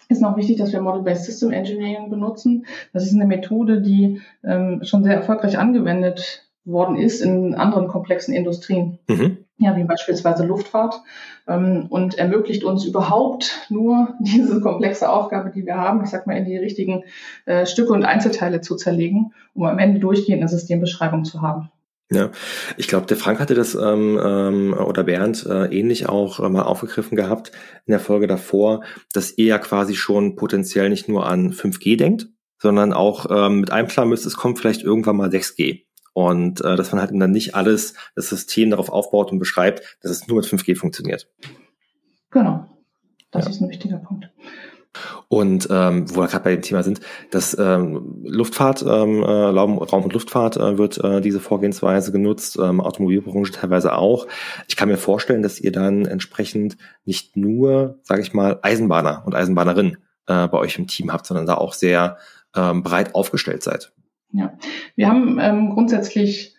ist 0.09 0.23
noch 0.23 0.37
wichtig, 0.37 0.59
dass 0.59 0.73
wir 0.73 0.81
Model-Based 0.81 1.25
System 1.25 1.51
Engineering 1.51 2.11
benutzen. 2.11 2.67
Das 2.93 3.05
ist 3.05 3.15
eine 3.15 3.27
Methode, 3.27 3.81
die 3.81 4.21
ähm, 4.45 4.81
schon 4.85 5.03
sehr 5.03 5.15
erfolgreich 5.15 5.59
angewendet 5.59 6.47
worden 6.65 6.97
ist 6.97 7.21
in 7.21 7.55
anderen 7.55 7.89
komplexen 7.89 8.35
Industrien. 8.35 8.99
Mhm. 9.09 9.39
Ja, 9.59 9.75
wie 9.75 9.85
beispielsweise 9.85 10.45
Luftfahrt 10.45 11.01
ähm, 11.49 11.87
und 11.89 12.19
ermöglicht 12.19 12.63
uns 12.63 12.85
überhaupt 12.85 13.67
nur 13.71 14.15
diese 14.21 14.61
komplexe 14.61 15.11
Aufgabe, 15.11 15.51
die 15.51 15.65
wir 15.65 15.77
haben, 15.77 16.05
ich 16.05 16.11
sag 16.11 16.27
mal, 16.27 16.37
in 16.37 16.45
die 16.45 16.59
richtigen 16.59 17.05
äh, 17.47 17.65
Stücke 17.65 17.93
und 17.93 18.05
Einzelteile 18.05 18.61
zu 18.61 18.77
zerlegen, 18.77 19.33
um 19.55 19.65
am 19.65 19.79
Ende 19.79 19.99
durchgehend 19.99 20.43
eine 20.43 20.49
Systembeschreibung 20.49 21.25
zu 21.25 21.41
haben. 21.41 21.71
Ja, 22.11 22.31
ich 22.77 22.87
glaube, 22.87 23.07
der 23.07 23.17
Frank 23.17 23.41
hatte 23.41 23.55
das 23.55 23.75
ähm, 23.75 24.19
ähm, 24.23 24.75
oder 24.75 25.03
Bernd 25.03 25.45
äh, 25.45 25.67
ähnlich 25.77 26.09
auch 26.09 26.39
äh, 26.39 26.49
mal 26.49 26.63
aufgegriffen 26.63 27.17
gehabt 27.17 27.51
in 27.85 27.91
der 27.91 28.01
Folge 28.01 28.29
davor, 28.29 28.85
dass 29.13 29.37
ihr 29.37 29.47
ja 29.47 29.59
quasi 29.59 29.97
schon 29.97 30.37
potenziell 30.37 30.89
nicht 30.89 31.09
nur 31.09 31.27
an 31.27 31.53
5G 31.53 31.97
denkt, 31.97 32.29
sondern 32.59 32.93
auch 32.93 33.27
ähm, 33.29 33.61
mit 33.61 33.73
einplanen 33.73 34.11
müsst, 34.11 34.25
es 34.25 34.37
kommt 34.37 34.59
vielleicht 34.59 34.83
irgendwann 34.83 35.17
mal 35.17 35.31
6G. 35.31 35.83
Und 36.13 36.65
äh, 36.65 36.77
dass 36.77 36.93
man 36.93 37.01
halt 37.01 37.11
dann 37.13 37.31
nicht 37.31 37.57
alles, 37.57 37.95
das 38.15 38.29
System 38.29 38.71
darauf 38.71 38.89
aufbaut 38.89 39.33
und 39.33 39.39
beschreibt, 39.39 39.99
dass 40.01 40.13
es 40.13 40.29
nur 40.29 40.39
mit 40.39 40.47
5G 40.47 40.77
funktioniert. 40.77 41.29
Genau. 42.31 42.67
Das 43.33 43.45
ja. 43.45 43.51
ist 43.51 43.61
ein 43.61 43.69
wichtiger 43.69 43.99
Punkt. 43.99 44.31
Und 45.29 45.67
ähm, 45.71 46.09
wo 46.15 46.21
wir 46.21 46.29
gerade 46.29 46.45
bei 46.45 46.55
dem 46.55 46.63
Thema 46.63 46.85
sind, 46.85 47.01
dass 47.33 47.57
ähm, 47.59 48.23
Luftfahrt, 48.25 48.83
ähm, 48.83 49.23
äh, 49.23 49.27
Raum, 49.27 49.79
Raum 49.79 50.05
und 50.05 50.13
Luftfahrt 50.13 50.57
äh, 50.57 50.79
wird 50.79 51.03
äh, 51.03 51.21
diese 51.21 51.41
Vorgehensweise 51.41 52.13
genutzt, 52.13 52.59
ähm, 52.63 52.81
Automobilbranche 52.81 53.53
teilweise 53.53 53.97
auch. 53.97 54.29
Ich 54.69 54.77
kann 54.77 54.89
mir 54.89 54.99
vorstellen, 54.99 55.43
dass 55.43 55.61
ihr 55.61 55.73
dann 55.73 56.07
entsprechend 56.07 56.77
nicht 57.05 57.37
nur, 57.37 57.99
sage 58.03 58.23
ich 58.23 58.35
mal, 58.35 58.61
Eisenbahner 58.63 59.25
und 59.27 59.35
Eisenbahnerinnen 59.35 59.97
äh, 60.29 60.47
bei 60.47 60.59
euch 60.59 60.79
im 60.79 60.87
Team 60.87 61.13
habt, 61.13 61.27
sondern 61.27 61.47
da 61.47 61.55
auch 61.55 61.73
sehr 61.73 62.19
ähm, 62.55 62.85
breit 62.85 63.17
aufgestellt 63.17 63.65
seid. 63.65 63.93
Ja, 64.33 64.53
wir 64.95 65.09
haben 65.09 65.39
ähm, 65.41 65.71
grundsätzlich 65.71 66.56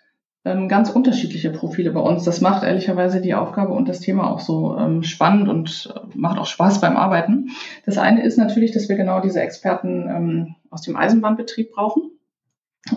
ganz 0.67 0.89
unterschiedliche 0.89 1.51
Profile 1.51 1.91
bei 1.91 1.99
uns. 1.99 2.23
Das 2.23 2.41
macht 2.41 2.63
ehrlicherweise 2.63 3.21
die 3.21 3.33
Aufgabe 3.33 3.73
und 3.73 3.87
das 3.87 3.99
Thema 3.99 4.29
auch 4.29 4.39
so 4.39 4.77
ähm, 4.77 5.03
spannend 5.03 5.49
und 5.49 5.93
äh, 5.93 5.99
macht 6.15 6.37
auch 6.39 6.45
Spaß 6.45 6.81
beim 6.81 6.97
Arbeiten. 6.97 7.49
Das 7.85 7.97
eine 7.97 8.23
ist 8.23 8.37
natürlich, 8.37 8.71
dass 8.71 8.89
wir 8.89 8.95
genau 8.95 9.21
diese 9.21 9.41
Experten 9.41 10.09
ähm, 10.09 10.55
aus 10.69 10.81
dem 10.81 10.95
Eisenbahnbetrieb 10.95 11.71
brauchen. 11.71 12.11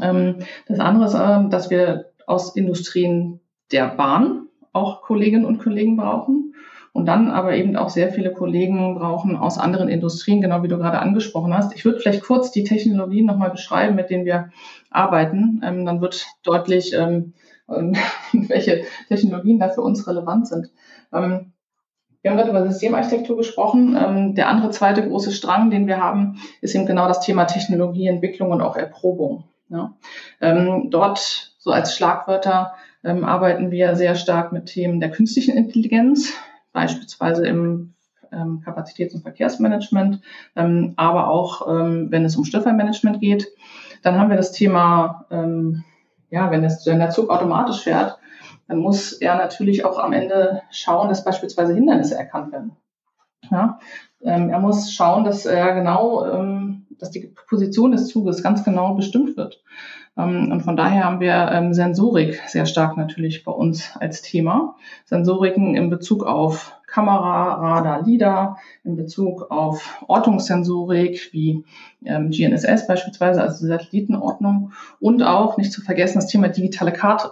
Ähm, 0.01 0.37
das 0.67 0.81
andere 0.81 1.07
ist, 1.07 1.15
äh, 1.15 1.49
dass 1.49 1.71
wir 1.71 2.13
aus 2.27 2.57
Industrien 2.57 3.41
der 3.73 3.89
Bahn 3.89 4.47
auch 4.73 5.03
Kolleginnen 5.03 5.45
und 5.45 5.59
Kollegen 5.59 5.97
brauchen. 5.97 6.55
Und 6.93 7.07
dann 7.07 7.31
aber 7.31 7.55
eben 7.55 7.77
auch 7.77 7.89
sehr 7.89 8.11
viele 8.13 8.33
Kollegen 8.33 8.97
brauchen 8.97 9.37
aus 9.37 9.59
anderen 9.59 9.89
Industrien, 9.89 10.41
genau 10.41 10.63
wie 10.63 10.69
du 10.69 10.77
gerade 10.77 10.99
angesprochen 10.99 11.55
hast. 11.55 11.75
Ich 11.75 11.85
würde 11.85 12.01
vielleicht 12.01 12.23
kurz 12.23 12.51
die 12.51 12.65
Technologien 12.65 13.27
nochmal 13.27 13.51
beschreiben, 13.51 13.95
mit 13.95 14.11
denen 14.11 14.25
wir 14.25 14.51
arbeiten. 14.91 15.63
Ähm, 15.65 15.87
dann 15.87 16.01
wird 16.01 16.27
deutlich, 16.43 16.93
ähm, 16.93 17.35
ähm 17.69 17.95
welche 18.33 18.83
Technologien 19.09 19.61
da 19.61 19.69
für 19.69 19.83
uns 19.83 20.07
relevant 20.09 20.49
sind. 20.49 20.71
Ähm, 21.13 21.53
wir 22.23 22.31
haben 22.31 22.39
gerade 22.39 22.51
über 22.51 22.69
Systemarchitektur 22.69 23.37
gesprochen. 23.37 23.97
Ähm, 23.97 24.35
der 24.35 24.49
andere 24.49 24.71
zweite 24.71 25.07
große 25.07 25.31
Strang, 25.31 25.71
den 25.71 25.87
wir 25.87 26.03
haben, 26.03 26.41
ist 26.61 26.75
eben 26.75 26.87
genau 26.87 27.07
das 27.07 27.21
Thema 27.21 27.45
Technologieentwicklung 27.45 28.51
und 28.51 28.61
auch 28.61 28.77
Erprobung. 28.77 29.45
Ja. 29.69 29.95
Ähm, 30.41 30.89
dort, 30.91 31.55
so 31.59 31.71
als 31.71 31.95
Schlagwörter, 31.95 32.75
arbeiten 33.03 33.71
wir 33.71 33.97
sehr 33.97 34.15
stark 34.15 34.53
mit 34.53 34.67
Themen 34.67 35.01
der 35.01 35.11
künstlichen 35.11 35.57
Intelligenz, 35.57 36.35
beispielsweise 36.73 37.47
im 37.47 37.95
ähm, 38.33 38.63
Kapazitäts- 38.65 39.15
und 39.15 39.23
Verkehrsmanagement, 39.23 40.21
ähm, 40.57 40.95
aber 40.97 41.29
auch 41.29 41.69
ähm, 41.69 42.09
wenn 42.11 42.25
es 42.25 42.37
um 42.37 42.45
Störfallmanagement 42.45 43.21
geht. 43.21 43.49
Dann 44.03 44.19
haben 44.19 44.31
wir 44.31 44.37
das 44.37 44.53
Thema, 44.53 45.27
ähm, 45.31 45.85
ja, 46.31 46.51
wenn, 46.51 46.65
es, 46.65 46.87
wenn 46.87 47.01
der 47.01 47.11
Zug 47.11 47.31
automatisch 47.31 47.83
fährt, 47.83 48.19
dann 48.69 48.79
muss 48.79 49.13
er 49.13 49.35
natürlich 49.35 49.85
auch 49.85 49.99
am 49.99 50.13
Ende 50.13 50.63
schauen, 50.71 51.09
dass 51.09 51.25
beispielsweise 51.25 51.75
Hindernisse 51.75 52.17
erkannt 52.17 52.53
werden. 52.53 52.77
Ja? 53.51 53.81
Ähm, 54.23 54.51
er 54.51 54.61
muss 54.61 54.93
schauen, 54.93 55.25
dass 55.25 55.45
er 55.45 55.75
genau, 55.75 56.25
ähm, 56.25 56.87
dass 57.01 57.11
die 57.11 57.33
Position 57.49 57.93
des 57.93 58.09
Zuges 58.09 58.43
ganz 58.43 58.65
genau 58.65 58.95
bestimmt 58.95 59.37
wird. 59.37 59.63
Ähm, 60.17 60.51
und 60.53 60.63
von 60.63 60.77
daher 60.77 61.05
haben 61.05 61.21
wir 61.21 61.51
ähm, 61.53 61.73
Sensorik 61.75 62.41
sehr 62.47 62.67
stark 62.67 62.97
natürlich 62.97 63.45
bei 63.45 63.53
uns 63.53 63.97
als 63.99 64.23
Thema. 64.23 64.77
Sensoriken 65.05 65.77
in 65.77 65.91
Bezug 65.91 66.25
auf 66.25 66.75
Kamera, 66.87 67.55
Radar, 67.55 68.03
LIDAR, 68.03 68.59
in 68.83 68.97
Bezug 68.97 69.51
auf 69.51 70.03
Ortungssensorik 70.09 71.33
wie 71.33 71.65
ähm, 72.05 72.31
GNSS 72.31 72.87
beispielsweise, 72.89 73.41
also 73.41 73.67
Satellitenordnung 73.67 74.73
und 74.99 75.23
auch 75.23 75.57
nicht 75.57 75.73
zu 75.73 75.83
vergessen 75.83 76.17
das 76.17 76.27
Thema 76.27 76.49
digitale 76.49 76.93
Karte. 76.93 77.31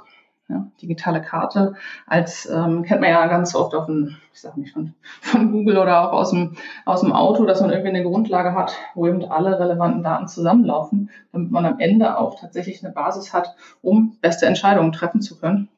Ja, 0.50 0.66
digitale 0.80 1.20
Karte 1.20 1.74
als 2.06 2.48
ähm, 2.50 2.82
kennt 2.82 3.02
man 3.02 3.10
ja 3.10 3.26
ganz 3.26 3.54
oft 3.54 3.74
auf 3.74 3.84
dem, 3.84 4.16
ich 4.32 4.40
sag 4.40 4.56
nicht 4.56 4.72
von, 4.72 4.94
von 5.20 5.52
Google 5.52 5.76
oder 5.76 6.08
auch 6.08 6.14
aus 6.14 6.30
dem, 6.30 6.56
aus 6.86 7.02
dem 7.02 7.12
Auto, 7.12 7.44
dass 7.44 7.60
man 7.60 7.68
irgendwie 7.68 7.90
eine 7.90 8.02
Grundlage 8.02 8.54
hat, 8.54 8.74
wo 8.94 9.06
eben 9.06 9.22
alle 9.30 9.60
relevanten 9.60 10.02
Daten 10.02 10.26
zusammenlaufen, 10.26 11.10
damit 11.32 11.50
man 11.50 11.66
am 11.66 11.80
Ende 11.80 12.16
auch 12.16 12.40
tatsächlich 12.40 12.82
eine 12.82 12.94
Basis 12.94 13.34
hat, 13.34 13.56
um 13.82 14.16
beste 14.22 14.46
Entscheidungen 14.46 14.92
treffen 14.92 15.20
zu 15.20 15.38
können. 15.38 15.68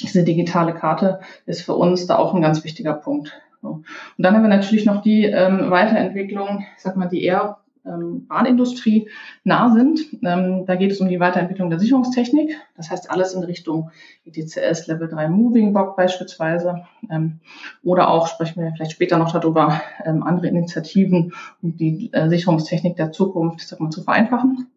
Diese 0.00 0.24
digitale 0.24 0.72
Karte 0.72 1.20
ist 1.44 1.60
für 1.60 1.74
uns 1.74 2.06
da 2.06 2.16
auch 2.16 2.32
ein 2.34 2.42
ganz 2.42 2.64
wichtiger 2.64 2.94
Punkt. 2.94 3.38
Und 3.60 3.84
dann 4.16 4.34
haben 4.34 4.42
wir 4.42 4.48
natürlich 4.48 4.86
noch 4.86 5.02
die 5.02 5.24
ähm, 5.24 5.70
Weiterentwicklung, 5.70 6.64
ich 6.76 6.82
sag 6.82 6.96
mal, 6.96 7.08
die 7.08 7.24
eher 7.24 7.58
ähm, 7.86 8.26
Bahnindustrie 8.26 9.08
nah 9.44 9.72
sind. 9.72 10.00
Ähm, 10.22 10.66
da 10.66 10.76
geht 10.76 10.92
es 10.92 11.00
um 11.00 11.08
die 11.08 11.20
Weiterentwicklung 11.20 11.70
der 11.70 11.78
Sicherungstechnik. 11.78 12.56
Das 12.76 12.90
heißt 12.90 13.10
alles 13.10 13.34
in 13.34 13.44
Richtung 13.44 13.90
ETCS 14.24 14.86
Level 14.86 15.08
3 15.08 15.28
Moving 15.28 15.72
Box 15.72 15.96
beispielsweise. 15.96 16.84
Ähm, 17.10 17.40
oder 17.82 18.08
auch, 18.08 18.28
sprechen 18.28 18.62
wir 18.62 18.72
vielleicht 18.72 18.92
später 18.92 19.18
noch 19.18 19.32
darüber, 19.32 19.80
ähm, 20.04 20.22
andere 20.22 20.48
Initiativen, 20.48 21.34
um 21.62 21.76
die 21.76 22.12
äh, 22.12 22.28
Sicherungstechnik 22.28 22.96
der 22.96 23.12
Zukunft 23.12 23.60
sag 23.60 23.80
mal, 23.80 23.90
zu 23.90 24.02
vereinfachen. 24.02 24.68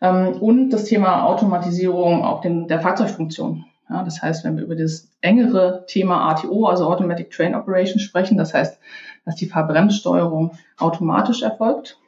Ähm, 0.00 0.34
und 0.40 0.70
das 0.70 0.84
Thema 0.84 1.24
Automatisierung 1.24 2.24
auch 2.24 2.40
den, 2.40 2.66
der 2.66 2.80
Fahrzeugfunktion. 2.80 3.64
Ja, 3.88 4.02
das 4.04 4.22
heißt, 4.22 4.44
wenn 4.44 4.56
wir 4.56 4.64
über 4.64 4.76
das 4.76 5.10
engere 5.20 5.84
Thema 5.86 6.30
ATO, 6.30 6.66
also 6.66 6.86
Automatic 6.86 7.30
Train 7.30 7.54
Operation 7.54 7.98
sprechen, 7.98 8.38
das 8.38 8.54
heißt, 8.54 8.78
dass 9.24 9.36
die 9.36 9.46
Fahrbremssteuerung 9.46 10.52
automatisch 10.78 11.42
erfolgt, 11.42 11.98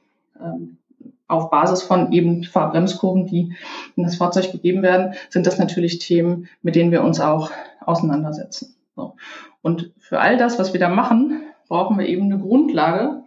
ähm, 0.40 0.78
auf 1.26 1.50
Basis 1.50 1.83
von 1.83 2.12
eben 2.12 2.44
Fahrbremskurven, 2.44 3.26
die 3.26 3.54
in 3.97 4.04
das 4.04 4.16
Fahrzeug 4.16 4.52
gegeben 4.52 4.83
werden, 4.83 5.14
sind 5.30 5.47
das 5.47 5.59
natürlich 5.59 5.99
Themen, 5.99 6.49
mit 6.62 6.76
denen 6.76 6.90
wir 6.90 7.02
uns 7.02 7.21
auch 7.21 7.50
auseinandersetzen. 7.80 8.75
So. 8.94 9.16
Und 9.62 9.92
für 9.99 10.21
all 10.21 10.37
das, 10.37 10.59
was 10.59 10.73
wir 10.73 10.80
da 10.80 10.88
machen, 10.88 11.42
brauchen 11.68 11.99
wir 11.99 12.06
eben 12.06 12.25
eine 12.25 12.38
Grundlage. 12.38 13.23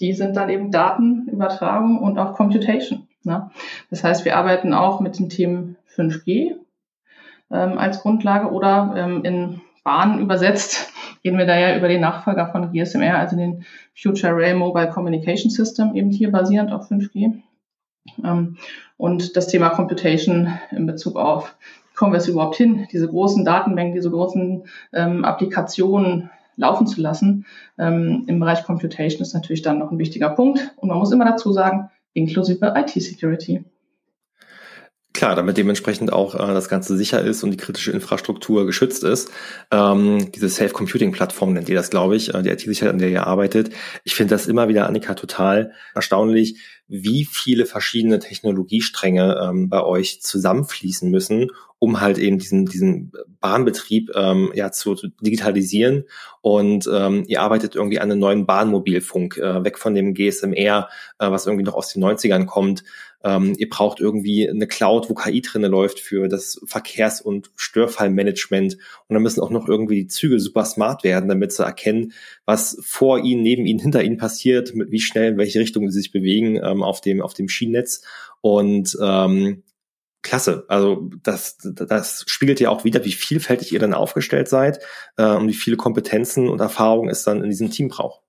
Die 0.00 0.12
sind 0.12 0.36
dann 0.36 0.50
eben 0.50 0.72
Datenübertragung 0.72 2.00
und 2.00 2.18
auch 2.18 2.34
Computation. 2.34 3.06
Ne? 3.22 3.50
Das 3.90 4.02
heißt, 4.04 4.24
wir 4.24 4.36
arbeiten 4.36 4.74
auch 4.74 5.00
mit 5.00 5.18
den 5.18 5.28
Themen 5.28 5.76
5G 5.94 6.56
ähm, 7.50 7.78
als 7.78 8.00
Grundlage 8.00 8.50
oder 8.50 8.94
ähm, 8.96 9.24
in 9.24 9.60
Bahn 9.86 10.20
übersetzt 10.20 10.92
gehen 11.22 11.38
wir 11.38 11.46
da 11.46 11.58
ja 11.58 11.76
über 11.76 11.88
den 11.88 12.00
Nachfolger 12.00 12.48
von 12.48 12.72
GSMR, 12.72 13.18
also 13.18 13.36
den 13.36 13.64
Future 13.94 14.32
Rail 14.32 14.54
Mobile 14.54 14.90
Communication 14.90 15.50
System, 15.50 15.94
eben 15.94 16.10
hier 16.10 16.30
basierend 16.30 16.72
auf 16.72 16.90
5G. 16.90 17.40
Ähm, 18.24 18.56
und 18.96 19.36
das 19.36 19.46
Thema 19.48 19.70
Computation 19.70 20.52
in 20.70 20.86
Bezug 20.86 21.16
auf, 21.16 21.56
kommen 21.94 22.12
wir 22.12 22.18
es 22.18 22.28
überhaupt 22.28 22.56
hin, 22.56 22.86
diese 22.92 23.08
großen 23.08 23.44
Datenmengen, 23.44 23.94
diese 23.94 24.10
großen 24.10 24.64
ähm, 24.92 25.24
Applikationen 25.24 26.30
laufen 26.56 26.86
zu 26.86 27.00
lassen 27.00 27.46
ähm, 27.78 28.24
im 28.26 28.40
Bereich 28.40 28.64
Computation 28.64 29.22
ist 29.22 29.34
natürlich 29.34 29.62
dann 29.62 29.78
noch 29.78 29.90
ein 29.90 29.98
wichtiger 29.98 30.30
Punkt. 30.30 30.74
Und 30.76 30.88
man 30.88 30.98
muss 30.98 31.12
immer 31.12 31.24
dazu 31.24 31.52
sagen, 31.52 31.90
inklusive 32.12 32.72
IT-Security. 32.76 33.64
Klar, 35.16 35.34
damit 35.34 35.56
dementsprechend 35.56 36.12
auch 36.12 36.34
äh, 36.34 36.52
das 36.52 36.68
Ganze 36.68 36.94
sicher 36.94 37.22
ist 37.22 37.42
und 37.42 37.50
die 37.50 37.56
kritische 37.56 37.90
Infrastruktur 37.90 38.66
geschützt 38.66 39.02
ist. 39.02 39.30
Ähm, 39.70 40.30
diese 40.32 40.50
Safe-Computing-Plattform 40.50 41.54
nennt 41.54 41.70
ihr 41.70 41.74
das, 41.74 41.88
glaube 41.88 42.16
ich, 42.16 42.34
äh, 42.34 42.42
die 42.42 42.50
IT-Sicherheit, 42.50 42.92
an 42.92 42.98
der 42.98 43.08
ihr 43.08 43.26
arbeitet. 43.26 43.70
Ich 44.04 44.14
finde 44.14 44.34
das 44.34 44.46
immer 44.46 44.68
wieder, 44.68 44.86
Annika, 44.86 45.14
total 45.14 45.72
erstaunlich, 45.94 46.60
wie 46.86 47.24
viele 47.24 47.64
verschiedene 47.64 48.18
Technologiestränge 48.18 49.40
ähm, 49.42 49.70
bei 49.70 49.82
euch 49.82 50.20
zusammenfließen 50.20 51.10
müssen, 51.10 51.48
um 51.86 52.00
halt 52.00 52.18
eben 52.18 52.40
diesen, 52.40 52.66
diesen 52.66 53.12
Bahnbetrieb 53.40 54.10
ähm, 54.16 54.50
ja 54.54 54.72
zu, 54.72 54.96
zu 54.96 55.06
digitalisieren. 55.20 56.02
Und 56.40 56.90
ähm, 56.92 57.22
ihr 57.28 57.40
arbeitet 57.42 57.76
irgendwie 57.76 58.00
an 58.00 58.10
einem 58.10 58.18
neuen 58.18 58.44
Bahnmobilfunk, 58.44 59.36
äh, 59.38 59.62
weg 59.62 59.78
von 59.78 59.94
dem 59.94 60.12
GSMR, 60.12 60.88
äh, 61.20 61.30
was 61.30 61.46
irgendwie 61.46 61.62
noch 61.62 61.74
aus 61.74 61.92
den 61.92 62.02
90ern 62.02 62.46
kommt. 62.46 62.82
Ähm, 63.22 63.54
ihr 63.56 63.68
braucht 63.68 64.00
irgendwie 64.00 64.50
eine 64.50 64.66
Cloud, 64.66 65.08
wo 65.08 65.14
KI 65.14 65.42
drinne 65.42 65.68
läuft 65.68 66.00
für 66.00 66.26
das 66.26 66.60
Verkehrs- 66.66 67.20
und 67.20 67.52
Störfallmanagement. 67.54 68.74
Und 68.74 69.14
dann 69.14 69.22
müssen 69.22 69.40
auch 69.40 69.50
noch 69.50 69.68
irgendwie 69.68 70.02
die 70.02 70.08
Züge 70.08 70.40
super 70.40 70.64
smart 70.64 71.04
werden, 71.04 71.28
damit 71.28 71.52
sie 71.52 71.64
erkennen, 71.64 72.14
was 72.46 72.76
vor 72.82 73.20
ihnen, 73.20 73.44
neben 73.44 73.64
ihnen, 73.64 73.78
hinter 73.78 74.02
ihnen 74.02 74.16
passiert, 74.16 74.74
mit 74.74 74.90
wie 74.90 74.98
schnell, 74.98 75.34
in 75.34 75.38
welche 75.38 75.60
Richtung 75.60 75.88
sie 75.88 76.00
sich 76.00 76.10
bewegen 76.10 76.56
ähm, 76.56 76.82
auf 76.82 77.00
dem 77.00 77.22
auf 77.22 77.32
dem 77.32 77.48
Schienennetz. 77.48 78.02
Und 78.40 78.98
ähm, 79.00 79.62
klasse. 80.26 80.64
Also 80.68 81.10
das, 81.22 81.58
das 81.62 82.24
spiegelt 82.26 82.60
ja 82.60 82.70
auch 82.70 82.84
wieder, 82.84 83.04
wie 83.04 83.12
vielfältig 83.12 83.72
ihr 83.72 83.78
dann 83.78 83.94
aufgestellt 83.94 84.48
seid 84.48 84.80
äh, 85.16 85.34
und 85.34 85.48
wie 85.48 85.54
viele 85.54 85.76
Kompetenzen 85.76 86.48
und 86.48 86.60
Erfahrungen 86.60 87.08
es 87.08 87.22
dann 87.22 87.42
in 87.42 87.50
diesem 87.50 87.70
Team 87.70 87.88
braucht. 87.88 88.20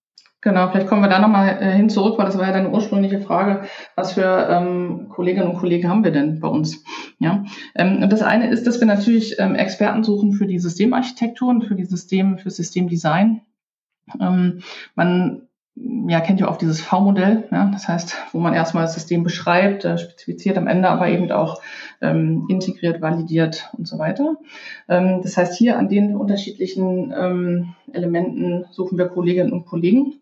Genau, 0.42 0.70
vielleicht 0.70 0.88
kommen 0.88 1.02
wir 1.02 1.10
da 1.10 1.20
nochmal 1.20 1.58
äh, 1.60 1.74
hin 1.74 1.90
zurück, 1.90 2.18
weil 2.18 2.28
das 2.28 2.38
war 2.38 2.46
ja 2.46 2.54
deine 2.54 2.70
ursprüngliche 2.70 3.20
Frage, 3.20 3.64
was 3.96 4.14
für 4.14 4.48
ähm, 4.50 5.10
Kolleginnen 5.10 5.50
und 5.50 5.58
Kollegen 5.58 5.90
haben 5.90 6.04
wir 6.04 6.12
denn 6.12 6.40
bei 6.40 6.48
uns? 6.48 6.84
Ja, 7.18 7.44
ähm, 7.76 8.04
und 8.04 8.14
das 8.14 8.22
eine 8.22 8.50
ist, 8.50 8.68
dass 8.68 8.80
wir 8.80 8.86
natürlich 8.86 9.40
ähm, 9.40 9.56
Experten 9.56 10.04
suchen 10.04 10.34
für 10.34 10.46
die 10.46 10.60
Systemarchitektur 10.60 11.50
und 11.50 11.64
für 11.64 11.76
die 11.76 11.86
System, 11.86 12.38
für 12.38 12.52
Systemdesign. 12.52 13.42
Ähm, 14.22 14.62
man 14.94 15.47
ja, 16.08 16.22
kennt 16.22 16.40
ja 16.40 16.48
auch 16.48 16.58
dieses 16.58 16.82
V-Modell, 16.82 17.48
ja, 17.52 17.70
das 17.72 17.88
heißt, 17.88 18.16
wo 18.32 18.40
man 18.40 18.54
erstmal 18.54 18.84
das 18.84 18.94
System 18.94 19.24
beschreibt, 19.24 19.86
äh, 19.86 19.98
spezifiziert 19.98 20.58
am 20.58 20.68
Ende 20.68 20.90
aber 20.90 21.10
eben 21.10 21.32
auch 21.32 21.62
ähm, 22.02 22.46
integriert, 22.50 23.02
validiert 23.02 23.70
und 23.78 23.88
so 23.88 24.00
weiter. 24.00 24.38
Ähm, 24.88 25.22
das 25.22 25.38
heißt, 25.38 25.58
hier 25.58 25.78
an 25.78 25.90
den 25.90 26.16
unterschiedlichen 26.16 27.14
ähm, 27.16 27.76
Elementen 27.92 28.66
suchen 28.72 28.98
wir 28.98 29.08
Kolleginnen 29.08 29.54
und 29.54 29.66
Kollegen, 29.66 30.16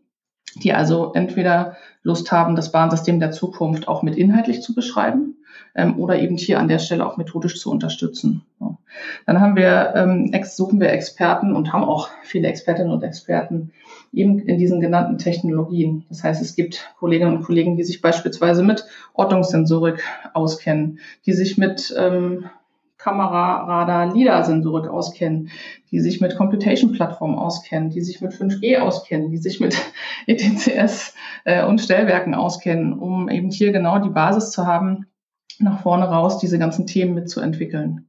die 0.55 0.73
also 0.73 1.13
entweder 1.13 1.77
Lust 2.03 2.31
haben, 2.31 2.55
das 2.55 2.71
Bahnsystem 2.71 3.19
der 3.19 3.31
Zukunft 3.31 3.87
auch 3.87 4.03
mit 4.03 4.17
inhaltlich 4.17 4.61
zu 4.61 4.75
beschreiben 4.75 5.34
ähm, 5.75 5.99
oder 5.99 6.19
eben 6.19 6.37
hier 6.37 6.59
an 6.59 6.67
der 6.67 6.79
Stelle 6.79 7.05
auch 7.05 7.17
methodisch 7.17 7.59
zu 7.59 7.69
unterstützen. 7.71 8.43
Ja. 8.59 8.77
Dann 9.25 9.41
haben 9.41 9.55
wir, 9.55 9.93
ähm, 9.95 10.31
suchen 10.43 10.79
wir 10.79 10.89
Experten 10.89 11.55
und 11.55 11.73
haben 11.73 11.83
auch 11.83 12.09
viele 12.23 12.47
Expertinnen 12.47 12.91
und 12.91 13.03
Experten 13.03 13.71
eben 14.13 14.39
in 14.39 14.57
diesen 14.57 14.79
genannten 14.79 15.17
Technologien. 15.17 16.05
Das 16.09 16.23
heißt, 16.23 16.41
es 16.41 16.55
gibt 16.55 16.93
Kolleginnen 16.97 17.37
und 17.37 17.43
Kollegen, 17.43 17.75
die 17.75 17.83
sich 17.83 18.01
beispielsweise 18.01 18.63
mit 18.63 18.85
Ortungssensorik 19.13 20.03
auskennen, 20.33 20.99
die 21.25 21.33
sich 21.33 21.57
mit 21.57 21.93
ähm, 21.97 22.45
Kamera, 23.05 23.65
Radar, 23.65 24.15
LIDAR-Sensorik 24.15 24.89
auskennen, 24.89 25.51
die 25.91 25.99
sich 25.99 26.21
mit 26.21 26.35
Computation-Plattformen 26.35 27.37
auskennen, 27.37 27.91
die 27.91 28.01
sich 28.01 28.19
mit 28.19 28.31
5G 28.31 28.79
auskennen, 28.79 29.29
die 29.29 29.37
sich 29.37 29.59
mit 29.59 29.77
ETCS 30.25 31.13
äh, 31.43 31.63
und 31.65 31.81
Stellwerken 31.81 32.33
auskennen, 32.33 32.93
um 32.93 33.29
eben 33.29 33.51
hier 33.51 33.71
genau 33.71 33.99
die 33.99 34.09
Basis 34.09 34.49
zu 34.49 34.65
haben, 34.65 35.05
nach 35.59 35.81
vorne 35.81 36.05
raus 36.05 36.39
diese 36.39 36.59
ganzen 36.59 36.87
Themen 36.87 37.13
mitzuentwickeln. 37.13 38.07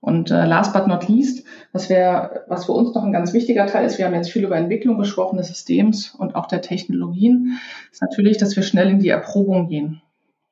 Und 0.00 0.30
äh, 0.30 0.46
last 0.46 0.72
but 0.72 0.86
not 0.86 1.08
least, 1.08 1.44
was, 1.72 1.90
wär, 1.90 2.44
was 2.48 2.64
für 2.64 2.72
uns 2.72 2.94
noch 2.94 3.04
ein 3.04 3.12
ganz 3.12 3.34
wichtiger 3.34 3.66
Teil 3.66 3.84
ist, 3.84 3.98
wir 3.98 4.06
haben 4.06 4.14
jetzt 4.14 4.30
viel 4.30 4.44
über 4.44 4.56
Entwicklung 4.56 4.98
gesprochen 4.98 5.36
des 5.36 5.48
Systems 5.48 6.14
und 6.14 6.34
auch 6.34 6.46
der 6.46 6.62
Technologien, 6.62 7.58
ist 7.92 8.00
natürlich, 8.00 8.38
dass 8.38 8.56
wir 8.56 8.62
schnell 8.62 8.88
in 8.88 8.98
die 8.98 9.10
Erprobung 9.10 9.68
gehen. 9.68 10.00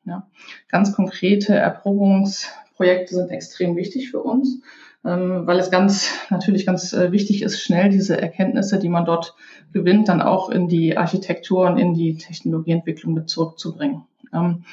Ja, 0.05 0.27
ganz 0.69 0.93
konkrete 0.93 1.55
Erprobungsprojekte 1.55 3.15
sind 3.15 3.31
extrem 3.31 3.77
wichtig 3.77 4.11
für 4.11 4.23
uns, 4.23 4.61
ähm, 5.05 5.47
weil 5.47 5.59
es 5.59 5.71
ganz 5.71 6.11
natürlich 6.29 6.67
ganz 6.67 6.93
äh, 6.93 7.11
wichtig 7.13 7.43
ist, 7.43 7.61
schnell 7.61 7.89
diese 7.89 8.21
Erkenntnisse, 8.21 8.79
die 8.79 8.89
man 8.89 9.07
dort 9.07 9.35
gewinnt, 9.73 10.09
dann 10.09 10.21
auch 10.21 10.51
in 10.51 10.69
die 10.69 10.97
Architektur 10.97 11.67
und 11.67 11.79
in 11.79 11.95
die 11.95 12.17
Technologieentwicklung 12.17 13.15
mit 13.15 13.31
zurückzubringen. 13.31 14.03
Ähm, 14.33 14.65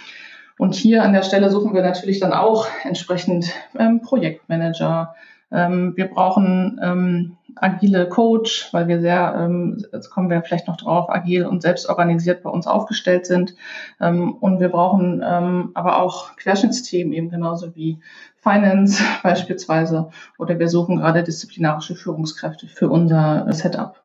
und 0.58 0.76
hier 0.76 1.04
an 1.04 1.14
der 1.14 1.24
Stelle 1.24 1.50
suchen 1.50 1.74
wir 1.74 1.82
natürlich 1.82 2.20
dann 2.20 2.34
auch 2.34 2.68
entsprechend 2.84 3.52
ähm, 3.78 4.02
Projektmanager. 4.02 5.16
Ähm, 5.52 5.94
wir 5.96 6.08
brauchen 6.08 6.80
ähm, 6.82 7.38
agile 7.56 8.08
Coach, 8.08 8.70
weil 8.72 8.88
wir 8.88 9.02
sehr, 9.02 9.36
ähm, 9.38 9.86
jetzt 9.92 10.10
kommen 10.10 10.30
wir 10.30 10.42
vielleicht 10.44 10.68
noch 10.68 10.78
drauf, 10.78 11.10
agil 11.10 11.46
und 11.46 11.62
selbstorganisiert 11.62 12.44
bei 12.44 12.50
uns 12.50 12.68
aufgestellt 12.68 13.26
sind. 13.26 13.56
Ähm, 14.00 14.34
und 14.34 14.60
wir 14.60 14.70
brauchen 14.70 15.24
ähm, 15.26 15.72
aber 15.74 16.02
auch 16.02 16.36
Querschnittsthemen 16.38 17.14
eben 17.14 17.30
genauso 17.30 17.76
wie 17.76 18.00
Finance 18.38 19.04
beispielsweise. 19.24 20.10
Oder 20.38 20.58
wir 20.58 20.70
suchen 20.70 20.98
gerade 20.98 21.24
disziplinarische 21.24 21.96
Führungskräfte 21.96 22.68
für 22.68 22.90
unser 22.90 23.52
Setup. 23.52 24.05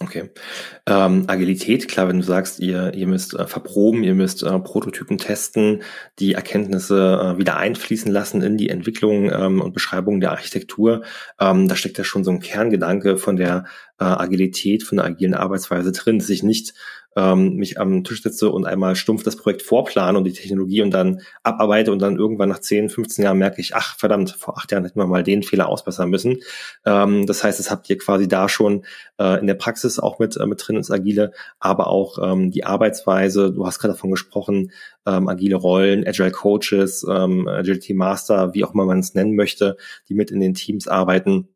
Okay. 0.00 0.30
Ähm, 0.86 1.24
Agilität, 1.28 1.86
klar, 1.86 2.08
wenn 2.08 2.18
du 2.18 2.24
sagst, 2.24 2.58
ihr, 2.58 2.94
ihr 2.94 3.06
müsst 3.06 3.32
äh, 3.34 3.46
verproben, 3.46 4.02
ihr 4.02 4.14
müsst 4.14 4.42
äh, 4.42 4.58
Prototypen 4.58 5.18
testen, 5.18 5.84
die 6.18 6.32
Erkenntnisse 6.32 7.36
äh, 7.36 7.38
wieder 7.38 7.58
einfließen 7.58 8.10
lassen 8.10 8.42
in 8.42 8.56
die 8.56 8.70
Entwicklung 8.70 9.30
ähm, 9.30 9.60
und 9.60 9.72
Beschreibung 9.72 10.18
der 10.18 10.32
Architektur, 10.32 11.04
ähm, 11.38 11.68
da 11.68 11.76
steckt 11.76 11.96
ja 11.96 12.02
schon 12.02 12.24
so 12.24 12.32
ein 12.32 12.40
Kerngedanke 12.40 13.18
von 13.18 13.36
der 13.36 13.66
äh, 14.00 14.04
Agilität, 14.04 14.82
von 14.82 14.96
der 14.96 15.06
agilen 15.06 15.34
Arbeitsweise 15.34 15.92
drin, 15.92 16.18
sich 16.18 16.42
nicht 16.42 16.74
ähm, 17.16 17.56
mich 17.56 17.78
am 17.78 18.04
Tisch 18.04 18.22
sitze 18.22 18.50
und 18.50 18.66
einmal 18.66 18.96
stumpf 18.96 19.22
das 19.22 19.36
Projekt 19.36 19.62
vorplane 19.62 20.18
und 20.18 20.24
die 20.24 20.32
Technologie 20.32 20.82
und 20.82 20.90
dann 20.90 21.20
abarbeite 21.42 21.92
und 21.92 22.00
dann 22.00 22.16
irgendwann 22.16 22.48
nach 22.48 22.58
10, 22.58 22.88
15 22.88 23.24
Jahren 23.24 23.38
merke 23.38 23.60
ich, 23.60 23.74
ach 23.74 23.96
verdammt, 23.98 24.30
vor 24.32 24.58
acht 24.58 24.72
Jahren 24.72 24.84
hätten 24.84 24.98
wir 24.98 25.06
mal 25.06 25.22
den 25.22 25.42
Fehler 25.42 25.68
ausbessern 25.68 26.10
müssen. 26.10 26.38
Ähm, 26.84 27.26
das 27.26 27.44
heißt, 27.44 27.58
das 27.58 27.70
habt 27.70 27.88
ihr 27.88 27.98
quasi 27.98 28.28
da 28.28 28.48
schon 28.48 28.84
äh, 29.18 29.38
in 29.40 29.46
der 29.46 29.54
Praxis 29.54 29.98
auch 29.98 30.18
mit, 30.18 30.36
äh, 30.36 30.46
mit 30.46 30.66
drin 30.66 30.76
ins 30.76 30.90
Agile, 30.90 31.32
aber 31.58 31.88
auch 31.88 32.18
ähm, 32.22 32.50
die 32.50 32.64
Arbeitsweise, 32.64 33.52
du 33.52 33.66
hast 33.66 33.78
gerade 33.78 33.94
davon 33.94 34.10
gesprochen, 34.10 34.72
ähm, 35.06 35.28
agile 35.28 35.56
Rollen, 35.56 36.06
Agile 36.06 36.30
Coaches, 36.30 37.06
ähm, 37.08 37.46
Agility 37.46 37.94
Master, 37.94 38.54
wie 38.54 38.64
auch 38.64 38.74
immer 38.74 38.86
man 38.86 39.00
es 39.00 39.14
nennen 39.14 39.34
möchte, 39.34 39.76
die 40.08 40.14
mit 40.14 40.30
in 40.30 40.40
den 40.40 40.54
Teams 40.54 40.88
arbeiten 40.88 41.48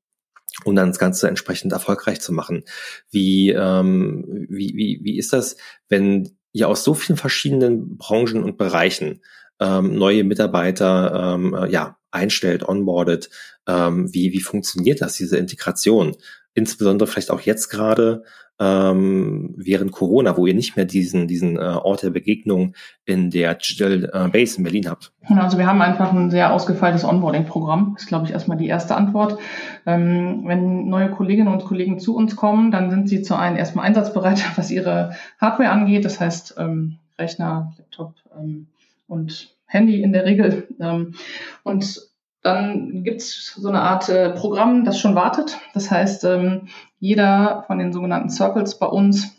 und 0.65 0.77
dann 0.77 0.89
das 0.89 0.99
Ganze 0.99 1.29
entsprechend 1.29 1.73
erfolgreich 1.73 2.21
zu 2.21 2.33
machen. 2.33 2.65
Wie, 3.11 3.51
ähm, 3.51 4.47
wie, 4.49 4.75
wie, 4.75 5.01
wie 5.03 5.19
ist 5.19 5.33
das, 5.33 5.57
wenn 5.89 6.37
ihr 6.53 6.69
aus 6.69 6.85
so 6.85 6.95
vielen 6.95 7.17
verschiedenen 7.17 7.97
Branchen 7.97 8.43
und 8.43 8.59
Bereichen 8.59 9.23
ähm, 9.61 9.95
neue 9.95 10.25
Mitarbeiter 10.25 11.35
ähm, 11.35 11.55
äh, 11.55 11.71
ja, 11.71 11.99
einstellt, 12.11 12.67
onboardet? 12.67 13.31
Ähm, 13.67 14.13
wie, 14.13 14.33
wie 14.33 14.41
funktioniert 14.41 15.01
das, 15.01 15.15
diese 15.15 15.37
Integration? 15.37 16.17
Insbesondere 16.59 17.09
vielleicht 17.09 17.31
auch 17.31 17.41
jetzt 17.41 17.69
gerade 17.69 18.25
ähm, 18.61 19.55
während 19.57 19.93
Corona, 19.93 20.37
wo 20.37 20.45
ihr 20.47 20.55
nicht 20.55 20.75
mehr 20.75 20.85
diesen, 20.85 21.29
diesen 21.29 21.57
äh, 21.57 21.61
Ort 21.61 22.03
der 22.03 22.11
Begegnung 22.11 22.75
in 23.05 23.31
der 23.31 23.55
Digital 23.55 24.11
äh, 24.13 24.29
Base 24.29 24.59
in 24.59 24.65
Berlin 24.65 24.89
habt? 24.89 25.13
Also 25.29 25.59
wir 25.59 25.67
haben 25.67 25.81
einfach 25.81 26.13
ein 26.13 26.33
sehr 26.33 26.53
ausgefeiltes 26.53 27.05
Onboarding-Programm. 27.05 27.95
Ist, 27.97 28.09
glaube 28.09 28.27
ich, 28.27 28.33
erstmal 28.33 28.59
die 28.59 28.67
erste 28.67 28.97
Antwort. 28.97 29.39
Ähm, 29.87 30.43
wenn 30.47 30.89
neue 30.89 31.11
Kolleginnen 31.11 31.53
und 31.53 31.65
Kollegen 31.65 32.01
zu 32.01 32.17
uns 32.17 32.35
kommen, 32.35 32.73
dann 32.73 32.91
sind 32.91 33.09
sie 33.09 33.23
zu 33.23 33.37
einem 33.37 33.57
erstmal 33.57 33.87
einsatzbereit, 33.87 34.45
was 34.57 34.73
ihre 34.73 35.15
Hardware 35.41 35.71
angeht. 35.71 36.05
Das 36.05 36.19
heißt 36.19 36.57
ähm, 36.59 36.99
Rechner, 37.17 37.75
Laptop 37.79 38.15
ähm, 38.37 38.67
und 39.07 39.55
Handy 39.67 40.03
in 40.03 40.13
der 40.13 40.25
Regel. 40.25 40.67
Ähm, 40.81 41.15
und 41.63 42.08
dann 42.43 43.03
gibt 43.03 43.21
es 43.21 43.55
so 43.57 43.69
eine 43.69 43.81
Art 43.83 44.09
äh, 44.09 44.31
Programm, 44.31 44.85
das 44.85 44.99
schon 44.99 45.15
wartet. 45.15 45.59
Das 45.75 45.91
heißt, 45.91 46.25
ähm, 46.25 46.69
jeder 47.01 47.65
von 47.67 47.79
den 47.79 47.93
sogenannten 47.93 48.31
Circles 48.31 48.79
bei 48.79 48.87
uns 48.87 49.37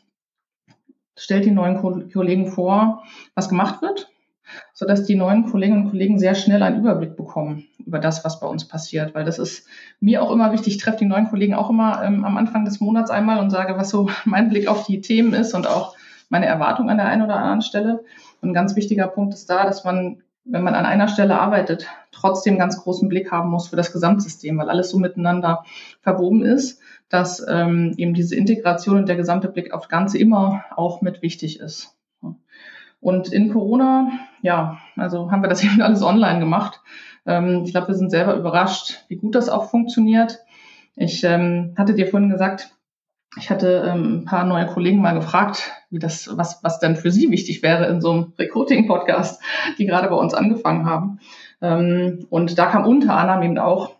stellt 1.17 1.45
die 1.45 1.51
neuen 1.51 1.77
Ko 1.77 2.01
Kollegen 2.11 2.47
vor, 2.47 3.03
was 3.35 3.49
gemacht 3.49 3.81
wird, 3.81 4.09
sodass 4.73 5.03
die 5.03 5.15
neuen 5.15 5.45
Kolleginnen 5.45 5.83
und 5.83 5.91
Kollegen 5.91 6.19
sehr 6.19 6.35
schnell 6.35 6.63
einen 6.63 6.79
Überblick 6.79 7.15
bekommen 7.15 7.67
über 7.85 7.99
das, 7.99 8.23
was 8.23 8.39
bei 8.39 8.47
uns 8.47 8.67
passiert. 8.67 9.15
Weil 9.15 9.25
das 9.25 9.39
ist 9.39 9.65
mir 9.99 10.21
auch 10.21 10.31
immer 10.31 10.51
wichtig. 10.51 10.75
Ich 10.75 10.81
treffe 10.81 10.99
die 10.99 11.05
neuen 11.05 11.29
Kollegen 11.29 11.55
auch 11.55 11.69
immer 11.69 12.03
ähm, 12.03 12.25
am 12.25 12.37
Anfang 12.37 12.65
des 12.65 12.79
Monats 12.79 13.11
einmal 13.11 13.39
und 13.39 13.49
sage, 13.49 13.77
was 13.77 13.89
so 13.89 14.09
mein 14.25 14.49
Blick 14.49 14.67
auf 14.67 14.85
die 14.85 15.01
Themen 15.01 15.33
ist 15.33 15.53
und 15.53 15.67
auch 15.67 15.95
meine 16.29 16.45
Erwartung 16.45 16.89
an 16.89 16.97
der 16.97 17.07
einen 17.07 17.23
oder 17.23 17.37
anderen 17.37 17.61
Stelle. 17.61 18.03
Und 18.41 18.49
ein 18.49 18.53
ganz 18.53 18.75
wichtiger 18.75 19.07
Punkt 19.07 19.33
ist 19.33 19.49
da, 19.49 19.65
dass 19.65 19.83
man 19.83 20.21
wenn 20.51 20.63
man 20.63 20.75
an 20.75 20.85
einer 20.85 21.07
Stelle 21.07 21.39
arbeitet, 21.39 21.87
trotzdem 22.11 22.57
ganz 22.57 22.81
großen 22.81 23.07
Blick 23.07 23.31
haben 23.31 23.49
muss 23.49 23.67
für 23.67 23.75
das 23.75 23.93
Gesamtsystem, 23.93 24.57
weil 24.57 24.69
alles 24.69 24.89
so 24.89 24.97
miteinander 24.97 25.63
verwoben 26.01 26.43
ist, 26.43 26.81
dass 27.07 27.45
ähm, 27.47 27.93
eben 27.97 28.13
diese 28.13 28.35
Integration 28.35 28.97
und 28.97 29.09
der 29.09 29.15
gesamte 29.15 29.47
Blick 29.47 29.73
auf 29.73 29.87
Ganze 29.87 30.17
immer 30.17 30.63
auch 30.75 31.01
mit 31.01 31.21
wichtig 31.21 31.59
ist. 31.59 31.95
Und 33.01 33.31
in 33.31 33.51
Corona, 33.53 34.11
ja, 34.41 34.79
also 34.95 35.31
haben 35.31 35.41
wir 35.41 35.49
das 35.49 35.63
eben 35.63 35.81
alles 35.81 36.03
online 36.03 36.39
gemacht. 36.39 36.81
Ähm, 37.25 37.63
ich 37.65 37.71
glaube, 37.71 37.89
wir 37.89 37.95
sind 37.95 38.09
selber 38.09 38.35
überrascht, 38.35 39.05
wie 39.07 39.15
gut 39.15 39.35
das 39.35 39.49
auch 39.49 39.69
funktioniert. 39.69 40.39
Ich 40.95 41.23
ähm, 41.23 41.73
hatte 41.77 41.93
dir 41.93 42.07
vorhin 42.07 42.29
gesagt, 42.29 42.75
ich 43.37 43.49
hatte 43.49 43.83
ähm, 43.87 44.21
ein 44.21 44.25
paar 44.25 44.43
neue 44.43 44.65
Kollegen 44.65 45.01
mal 45.01 45.13
gefragt, 45.13 45.71
wie 45.89 45.99
das, 45.99 46.29
was, 46.35 46.63
was 46.63 46.79
denn 46.79 46.95
für 46.95 47.11
sie 47.11 47.29
wichtig 47.29 47.61
wäre 47.61 47.85
in 47.85 48.01
so 48.01 48.11
einem 48.11 48.33
Recruiting-Podcast, 48.39 49.41
die 49.77 49.85
gerade 49.85 50.09
bei 50.09 50.15
uns 50.15 50.33
angefangen 50.33 50.85
haben. 50.85 51.19
Ähm, 51.61 52.25
und 52.29 52.57
da 52.57 52.65
kam 52.65 52.85
unter 52.85 53.15
anderem 53.15 53.43
eben 53.43 53.57
auch 53.59 53.95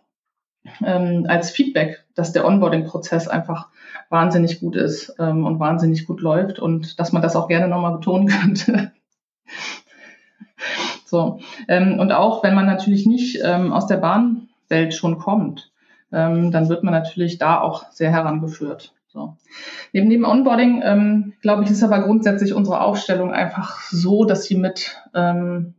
ähm, 0.84 1.26
als 1.28 1.50
Feedback, 1.50 2.04
dass 2.14 2.32
der 2.32 2.44
Onboarding-Prozess 2.44 3.28
einfach 3.28 3.68
wahnsinnig 4.08 4.60
gut 4.60 4.74
ist 4.76 5.14
ähm, 5.18 5.46
und 5.46 5.60
wahnsinnig 5.60 6.06
gut 6.06 6.20
läuft 6.20 6.58
und 6.58 6.98
dass 6.98 7.12
man 7.12 7.22
das 7.22 7.36
auch 7.36 7.48
gerne 7.48 7.68
nochmal 7.68 7.92
betonen 7.92 8.26
könnte. 8.40 8.92
so. 11.04 11.38
Ähm, 11.68 12.00
und 12.00 12.10
auch 12.10 12.42
wenn 12.42 12.54
man 12.54 12.66
natürlich 12.66 13.06
nicht 13.06 13.40
ähm, 13.44 13.72
aus 13.72 13.86
der 13.86 13.98
Bahnwelt 13.98 14.92
schon 14.92 15.18
kommt, 15.18 15.70
ähm, 16.12 16.50
dann 16.50 16.68
wird 16.68 16.82
man 16.82 16.92
natürlich 16.92 17.38
da 17.38 17.60
auch 17.60 17.90
sehr 17.92 18.10
herangeführt. 18.10 18.92
So. 19.12 19.36
Neben 19.92 20.08
dem 20.08 20.24
Onboarding, 20.24 20.82
ähm, 20.84 21.32
glaube 21.42 21.64
ich, 21.64 21.70
ist 21.70 21.82
aber 21.82 22.00
grundsätzlich 22.00 22.54
unsere 22.54 22.80
Aufstellung 22.80 23.32
einfach 23.32 23.80
so, 23.80 24.24
dass 24.24 24.44
sie 24.44 24.56
mit 24.56 24.96
ähm, 25.14 25.74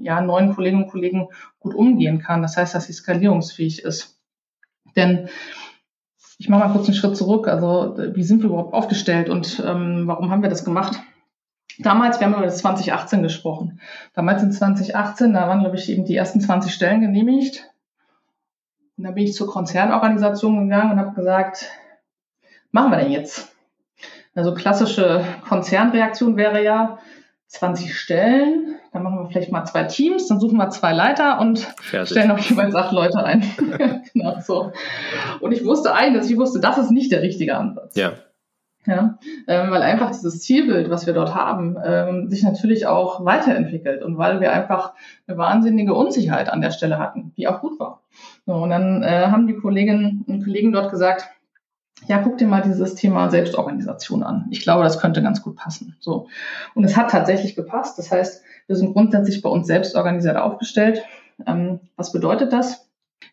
ja, 0.00 0.20
neuen 0.20 0.54
Kolleginnen 0.54 0.84
und 0.84 0.90
Kollegen 0.90 1.28
gut 1.58 1.74
umgehen 1.74 2.20
kann. 2.20 2.42
Das 2.42 2.56
heißt, 2.56 2.76
dass 2.76 2.86
sie 2.86 2.92
skalierungsfähig 2.92 3.82
ist. 3.82 4.20
Denn 4.94 5.28
ich 6.38 6.48
mache 6.48 6.60
mal 6.60 6.72
kurz 6.72 6.86
einen 6.86 6.94
Schritt 6.94 7.16
zurück. 7.16 7.48
Also 7.48 7.96
wie 8.14 8.22
sind 8.22 8.42
wir 8.42 8.50
überhaupt 8.50 8.72
aufgestellt 8.72 9.28
und 9.30 9.60
ähm, 9.66 10.04
warum 10.06 10.30
haben 10.30 10.42
wir 10.42 10.50
das 10.50 10.64
gemacht? 10.64 11.00
Damals, 11.78 12.20
wir 12.20 12.26
haben 12.26 12.34
über 12.34 12.44
das 12.44 12.58
2018 12.58 13.22
gesprochen. 13.22 13.80
Damals 14.14 14.42
in 14.44 14.52
2018, 14.52 15.32
da 15.32 15.48
waren, 15.48 15.60
glaube 15.60 15.76
ich, 15.76 15.90
eben 15.90 16.04
die 16.04 16.16
ersten 16.16 16.40
20 16.40 16.72
Stellen 16.72 17.00
genehmigt. 17.00 17.70
Und 18.96 19.04
dann 19.04 19.14
bin 19.14 19.24
ich 19.24 19.34
zur 19.34 19.48
Konzernorganisation 19.48 20.68
gegangen 20.68 20.92
und 20.92 21.00
habe 21.00 21.14
gesagt, 21.14 21.68
machen 22.76 22.92
wir 22.92 22.98
denn 22.98 23.10
jetzt? 23.10 23.52
Also 24.34 24.54
klassische 24.54 25.24
Konzernreaktion 25.48 26.36
wäre 26.36 26.62
ja 26.62 26.98
20 27.46 27.98
Stellen, 27.98 28.76
dann 28.92 29.02
machen 29.02 29.18
wir 29.18 29.26
vielleicht 29.28 29.50
mal 29.50 29.64
zwei 29.64 29.84
Teams, 29.84 30.28
dann 30.28 30.40
suchen 30.40 30.58
wir 30.58 30.68
zwei 30.68 30.92
Leiter 30.92 31.40
und 31.40 31.60
Fertig. 31.80 32.10
stellen 32.10 32.30
auch 32.30 32.38
jeweils 32.38 32.74
acht 32.74 32.92
Leute 32.92 33.24
ein. 33.24 33.42
genau 34.12 34.38
so. 34.40 34.72
Und 35.40 35.52
ich 35.52 35.64
wusste 35.64 35.94
eines, 35.94 36.28
ich 36.28 36.36
wusste, 36.36 36.60
das 36.60 36.76
ist 36.76 36.90
nicht 36.90 37.10
der 37.12 37.22
richtige 37.22 37.56
Ansatz. 37.56 37.96
Ja. 37.96 38.12
Ja, 38.84 39.18
ähm, 39.48 39.70
weil 39.72 39.82
einfach 39.82 40.10
dieses 40.10 40.42
Zielbild, 40.42 40.90
was 40.90 41.06
wir 41.06 41.14
dort 41.14 41.34
haben, 41.34 41.76
ähm, 41.84 42.28
sich 42.28 42.44
natürlich 42.44 42.86
auch 42.86 43.24
weiterentwickelt 43.24 44.04
und 44.04 44.16
weil 44.16 44.40
wir 44.40 44.52
einfach 44.52 44.92
eine 45.26 45.36
wahnsinnige 45.36 45.92
Unsicherheit 45.92 46.48
an 46.48 46.60
der 46.60 46.70
Stelle 46.70 46.98
hatten, 46.98 47.32
die 47.36 47.48
auch 47.48 47.60
gut 47.60 47.80
war. 47.80 48.02
So, 48.44 48.52
und 48.52 48.70
dann 48.70 49.02
äh, 49.02 49.26
haben 49.26 49.48
die 49.48 49.56
Kolleginnen 49.56 50.24
und 50.28 50.44
Kollegen 50.44 50.70
dort 50.70 50.92
gesagt, 50.92 51.26
ja, 52.06 52.18
guck 52.18 52.38
dir 52.38 52.46
mal 52.46 52.62
dieses 52.62 52.94
Thema 52.94 53.30
Selbstorganisation 53.30 54.22
an. 54.22 54.46
Ich 54.50 54.60
glaube, 54.60 54.84
das 54.84 55.00
könnte 55.00 55.22
ganz 55.22 55.42
gut 55.42 55.56
passen. 55.56 55.96
So. 55.98 56.28
Und 56.74 56.84
es 56.84 56.96
hat 56.96 57.10
tatsächlich 57.10 57.56
gepasst. 57.56 57.98
Das 57.98 58.12
heißt, 58.12 58.42
wir 58.66 58.76
sind 58.76 58.92
grundsätzlich 58.92 59.42
bei 59.42 59.48
uns 59.48 59.66
selbst 59.66 59.96
organisiert 59.96 60.36
aufgestellt. 60.36 61.02
Ähm, 61.46 61.80
was 61.96 62.12
bedeutet 62.12 62.52
das? 62.52 62.88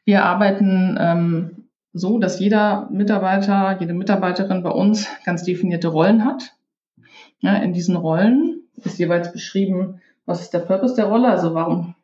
Wir 0.06 0.23
arbeiten 0.23 0.97
ähm, 0.99 1.67
so, 1.93 2.17
dass 2.17 2.39
jeder 2.39 2.88
Mitarbeiter, 2.89 3.78
jede 3.80 3.93
Mitarbeiterin 3.93 4.63
bei 4.63 4.71
uns 4.71 5.08
ganz 5.26 5.43
definierte 5.43 5.89
Rollen 5.89 6.26
hat. 6.26 6.56
Ja, 7.39 7.56
in 7.58 7.73
diesen 7.73 7.95
Rollen 7.95 8.62
ist 8.78 8.97
jeweils 8.97 9.32
beschrieben, 9.32 10.02
was 10.26 10.41
ist 10.41 10.54
der 10.54 10.60
Purpose 10.60 10.95
der 10.95 11.06
Rolle, 11.06 11.28
also 11.28 11.54
warum 11.54 11.95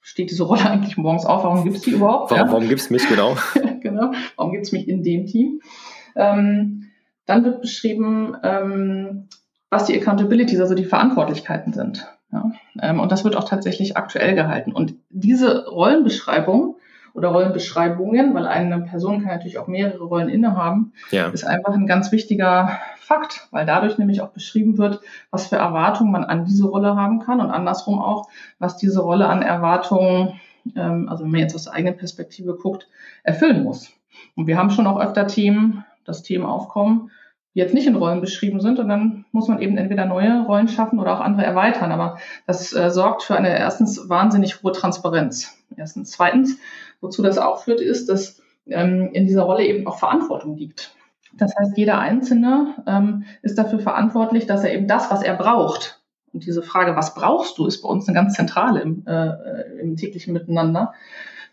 steht 0.00 0.30
diese 0.30 0.44
Rolle 0.44 0.66
eigentlich 0.70 0.96
morgens 0.96 1.26
auf, 1.26 1.42
warum 1.42 1.64
gibt 1.64 1.76
es 1.76 1.82
die 1.82 1.90
überhaupt? 1.90 2.30
Warum, 2.30 2.46
ja? 2.46 2.52
warum 2.52 2.68
gibt 2.68 2.80
es 2.80 2.90
mich 2.90 3.08
genau? 3.08 3.36
genau, 3.90 4.12
warum 4.36 4.52
gibt 4.52 4.66
es 4.66 4.72
mich 4.72 4.88
in 4.88 5.02
dem 5.02 5.26
Team? 5.26 5.60
Ähm, 6.14 6.88
dann 7.26 7.44
wird 7.44 7.60
beschrieben, 7.60 8.36
ähm, 8.42 9.28
was 9.70 9.86
die 9.86 10.00
Accountabilities, 10.00 10.60
also 10.60 10.74
die 10.74 10.84
Verantwortlichkeiten 10.84 11.72
sind. 11.72 12.06
Ja? 12.32 12.50
Ähm, 12.80 13.00
und 13.00 13.12
das 13.12 13.24
wird 13.24 13.36
auch 13.36 13.48
tatsächlich 13.48 13.96
aktuell 13.96 14.34
gehalten. 14.34 14.72
Und 14.72 14.94
diese 15.10 15.66
Rollenbeschreibung 15.66 16.76
oder 17.14 17.28
Rollenbeschreibungen, 17.28 18.34
weil 18.34 18.46
eine 18.46 18.80
Person 18.82 19.22
kann 19.22 19.32
natürlich 19.32 19.58
auch 19.58 19.68
mehrere 19.68 20.04
Rollen 20.04 20.28
innehaben, 20.28 20.92
ja. 21.10 21.28
ist 21.28 21.44
einfach 21.46 21.72
ein 21.72 21.86
ganz 21.86 22.12
wichtiger 22.12 22.78
Fakt, 22.98 23.48
weil 23.52 23.64
dadurch 23.64 23.98
nämlich 23.98 24.20
auch 24.20 24.28
beschrieben 24.28 24.78
wird, 24.78 25.00
was 25.30 25.46
für 25.46 25.56
Erwartungen 25.56 26.12
man 26.12 26.24
an 26.24 26.44
diese 26.44 26.66
Rolle 26.66 26.94
haben 26.94 27.20
kann 27.20 27.40
und 27.40 27.50
andersrum 27.50 28.00
auch, 28.00 28.28
was 28.58 28.76
diese 28.76 29.00
Rolle 29.00 29.28
an 29.28 29.42
Erwartungen, 29.42 30.40
ähm, 30.76 31.08
also 31.08 31.24
wenn 31.24 31.30
man 31.30 31.40
jetzt 31.40 31.54
aus 31.54 31.64
der 31.64 31.74
eigenen 31.74 31.96
Perspektive 31.96 32.54
guckt, 32.54 32.88
erfüllen 33.22 33.62
muss. 33.62 33.90
Und 34.34 34.46
wir 34.46 34.56
haben 34.58 34.70
schon 34.70 34.86
auch 34.86 35.00
öfter 35.00 35.26
Themen, 35.26 35.84
dass 36.04 36.22
Themen 36.22 36.44
aufkommen, 36.44 37.10
die 37.54 37.60
jetzt 37.60 37.74
nicht 37.74 37.86
in 37.86 37.96
Rollen 37.96 38.20
beschrieben 38.20 38.60
sind. 38.60 38.78
Und 38.78 38.88
dann 38.88 39.24
muss 39.32 39.48
man 39.48 39.60
eben 39.60 39.76
entweder 39.76 40.06
neue 40.06 40.44
Rollen 40.44 40.68
schaffen 40.68 40.98
oder 40.98 41.14
auch 41.14 41.20
andere 41.20 41.44
erweitern. 41.44 41.92
Aber 41.92 42.18
das 42.46 42.72
äh, 42.72 42.90
sorgt 42.90 43.22
für 43.22 43.36
eine 43.36 43.56
erstens 43.56 44.08
wahnsinnig 44.08 44.62
hohe 44.62 44.72
Transparenz. 44.72 45.58
Erstens. 45.76 46.12
Zweitens, 46.12 46.58
wozu 47.00 47.22
das 47.22 47.38
auch 47.38 47.62
führt, 47.62 47.80
ist, 47.80 48.08
dass 48.08 48.42
ähm, 48.66 49.10
in 49.12 49.26
dieser 49.26 49.42
Rolle 49.42 49.64
eben 49.64 49.86
auch 49.86 49.98
Verantwortung 49.98 50.56
liegt. 50.56 50.94
Das 51.34 51.54
heißt, 51.56 51.76
jeder 51.76 51.98
Einzelne 51.98 52.74
ähm, 52.86 53.24
ist 53.42 53.58
dafür 53.58 53.78
verantwortlich, 53.78 54.46
dass 54.46 54.64
er 54.64 54.72
eben 54.72 54.88
das, 54.88 55.10
was 55.10 55.22
er 55.22 55.34
braucht, 55.34 56.00
und 56.36 56.44
diese 56.44 56.62
Frage, 56.62 56.96
was 56.96 57.14
brauchst 57.14 57.56
du, 57.56 57.64
ist 57.66 57.80
bei 57.80 57.88
uns 57.88 58.06
eine 58.06 58.14
ganz 58.14 58.34
zentrale 58.34 58.80
im, 58.80 59.06
äh, 59.06 59.80
im 59.80 59.96
täglichen 59.96 60.34
Miteinander. 60.34 60.92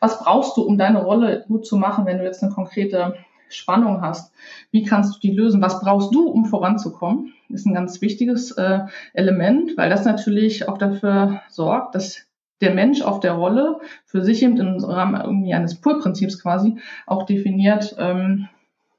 Was 0.02 0.20
brauchst 0.20 0.58
du, 0.58 0.62
um 0.64 0.78
deine 0.78 1.02
Rolle 1.02 1.46
gut 1.48 1.66
zu 1.66 1.78
machen, 1.78 2.06
wenn 2.06 2.18
du 2.18 2.26
jetzt 2.26 2.44
eine 2.44 2.52
konkrete 2.52 3.16
Spannung 3.48 4.02
hast. 4.02 4.34
Wie 4.72 4.84
kannst 4.84 5.16
du 5.16 5.20
die 5.20 5.32
lösen? 5.32 5.62
Was 5.62 5.80
brauchst 5.80 6.14
du, 6.14 6.28
um 6.28 6.46
voranzukommen? 6.46 7.34
Ist 7.48 7.66
ein 7.66 7.74
ganz 7.74 8.02
wichtiges 8.02 8.52
äh, 8.52 8.80
Element, 9.14 9.78
weil 9.78 9.90
das 9.90 10.04
natürlich 10.04 10.68
auch 10.68 10.78
dafür 10.78 11.42
sorgt, 11.48 11.96
dass 11.96 12.26
der 12.60 12.74
Mensch 12.74 13.02
auf 13.02 13.20
der 13.20 13.34
Rolle 13.34 13.80
für 14.06 14.22
sich 14.22 14.44
eben 14.44 14.58
im 14.58 14.84
Rahmen 14.84 15.22
irgendwie 15.22 15.54
eines 15.54 15.80
Pull-Prinzips 15.80 16.42
quasi 16.42 16.78
auch 17.06 17.24
definiert, 17.24 17.96
ähm, 18.00 18.50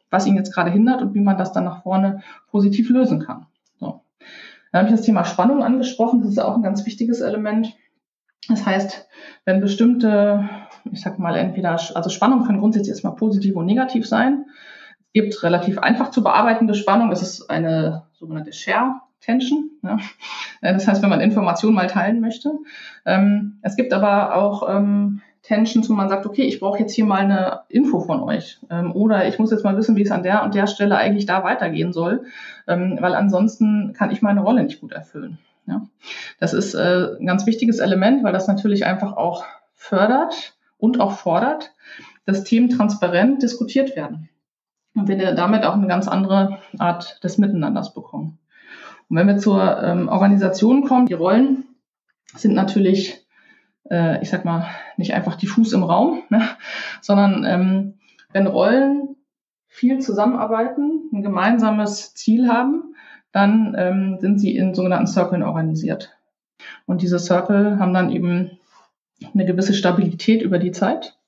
was 0.08 0.26
ihn 0.26 0.36
jetzt 0.36 0.54
gerade 0.54 0.70
hindert 0.70 1.02
und 1.02 1.14
wie 1.14 1.20
man 1.20 1.36
das 1.36 1.52
dann 1.52 1.64
nach 1.64 1.82
vorne 1.82 2.22
positiv 2.50 2.88
lösen 2.88 3.20
kann. 3.20 3.46
Dann 4.74 4.80
habe 4.82 4.90
ich 4.90 4.96
das 4.96 5.06
Thema 5.06 5.24
Spannung 5.24 5.62
angesprochen. 5.62 6.20
Das 6.20 6.32
ist 6.32 6.38
auch 6.38 6.56
ein 6.56 6.64
ganz 6.64 6.84
wichtiges 6.84 7.20
Element. 7.20 7.76
Das 8.48 8.66
heißt, 8.66 9.08
wenn 9.44 9.60
bestimmte 9.60 10.50
ich 10.92 11.00
sag 11.00 11.18
mal, 11.18 11.36
entweder, 11.36 11.78
also 11.94 12.10
Spannung 12.10 12.44
kann 12.44 12.58
grundsätzlich 12.58 12.90
erstmal 12.90 13.14
positiv 13.14 13.56
und 13.56 13.66
negativ 13.66 14.06
sein. 14.06 14.46
Es 15.00 15.12
gibt 15.12 15.42
relativ 15.42 15.78
einfach 15.78 16.10
zu 16.10 16.22
bearbeitende 16.22 16.74
Spannung. 16.74 17.10
Das 17.10 17.22
ist 17.22 17.48
eine 17.48 18.06
sogenannte 18.14 18.52
Share 18.52 19.00
Tension. 19.20 19.70
Ja. 19.82 19.98
Das 20.60 20.86
heißt, 20.86 21.02
wenn 21.02 21.10
man 21.10 21.20
Informationen 21.20 21.74
mal 21.74 21.86
teilen 21.86 22.20
möchte. 22.20 22.50
Ähm, 23.06 23.58
es 23.62 23.76
gibt 23.76 23.92
aber 23.92 24.34
auch 24.34 24.68
Tensions, 25.44 25.88
wo 25.88 25.92
man 25.92 26.08
sagt, 26.08 26.26
okay, 26.26 26.42
ich 26.42 26.58
brauche 26.58 26.80
jetzt 26.80 26.94
hier 26.94 27.04
mal 27.04 27.20
eine 27.20 27.60
Info 27.68 28.00
von 28.00 28.20
euch. 28.20 28.58
Ähm, 28.70 28.92
oder 28.92 29.28
ich 29.28 29.38
muss 29.38 29.50
jetzt 29.50 29.62
mal 29.62 29.76
wissen, 29.76 29.94
wie 29.94 30.02
es 30.02 30.10
an 30.10 30.22
der 30.22 30.42
und 30.42 30.54
der 30.54 30.66
Stelle 30.66 30.96
eigentlich 30.96 31.26
da 31.26 31.44
weitergehen 31.44 31.92
soll, 31.92 32.24
ähm, 32.66 32.98
weil 33.00 33.14
ansonsten 33.14 33.92
kann 33.92 34.10
ich 34.10 34.22
meine 34.22 34.40
Rolle 34.40 34.64
nicht 34.64 34.80
gut 34.80 34.92
erfüllen. 34.92 35.38
Ja. 35.66 35.86
Das 36.40 36.52
ist 36.52 36.74
äh, 36.74 37.16
ein 37.20 37.26
ganz 37.26 37.46
wichtiges 37.46 37.78
Element, 37.78 38.24
weil 38.24 38.32
das 38.32 38.48
natürlich 38.48 38.84
einfach 38.84 39.16
auch 39.16 39.44
fördert, 39.74 40.54
und 40.84 41.00
auch 41.00 41.12
fordert, 41.12 41.72
dass 42.26 42.44
Themen 42.44 42.68
transparent 42.68 43.42
diskutiert 43.42 43.96
werden. 43.96 44.28
Und 44.94 45.08
wir 45.08 45.34
damit 45.34 45.64
auch 45.64 45.74
eine 45.74 45.86
ganz 45.86 46.06
andere 46.06 46.58
Art 46.78 47.24
des 47.24 47.38
Miteinanders 47.38 47.94
bekommen. 47.94 48.38
Und 49.08 49.16
wenn 49.16 49.26
wir 49.26 49.38
zur 49.38 49.82
ähm, 49.82 50.08
Organisation 50.08 50.84
kommen, 50.84 51.06
die 51.06 51.14
Rollen 51.14 51.64
sind 52.36 52.54
natürlich, 52.54 53.23
äh, 53.90 54.22
ich 54.22 54.30
sag 54.30 54.44
mal, 54.44 54.66
nicht 54.96 55.14
einfach 55.14 55.36
diffus 55.36 55.72
im 55.72 55.82
Raum, 55.82 56.22
ne, 56.30 56.42
sondern 57.00 57.44
ähm, 57.44 57.94
wenn 58.32 58.46
Rollen 58.46 59.16
viel 59.66 59.98
zusammenarbeiten, 59.98 61.10
ein 61.12 61.22
gemeinsames 61.22 62.14
Ziel 62.14 62.48
haben, 62.48 62.94
dann 63.32 63.74
ähm, 63.76 64.18
sind 64.20 64.38
sie 64.38 64.56
in 64.56 64.74
sogenannten 64.74 65.08
Circles 65.08 65.44
organisiert. 65.44 66.16
Und 66.86 67.02
diese 67.02 67.18
Circle 67.18 67.78
haben 67.78 67.92
dann 67.92 68.10
eben 68.10 68.58
eine 69.32 69.44
gewisse 69.44 69.74
Stabilität 69.74 70.42
über 70.42 70.58
die 70.58 70.70
Zeit 70.70 71.18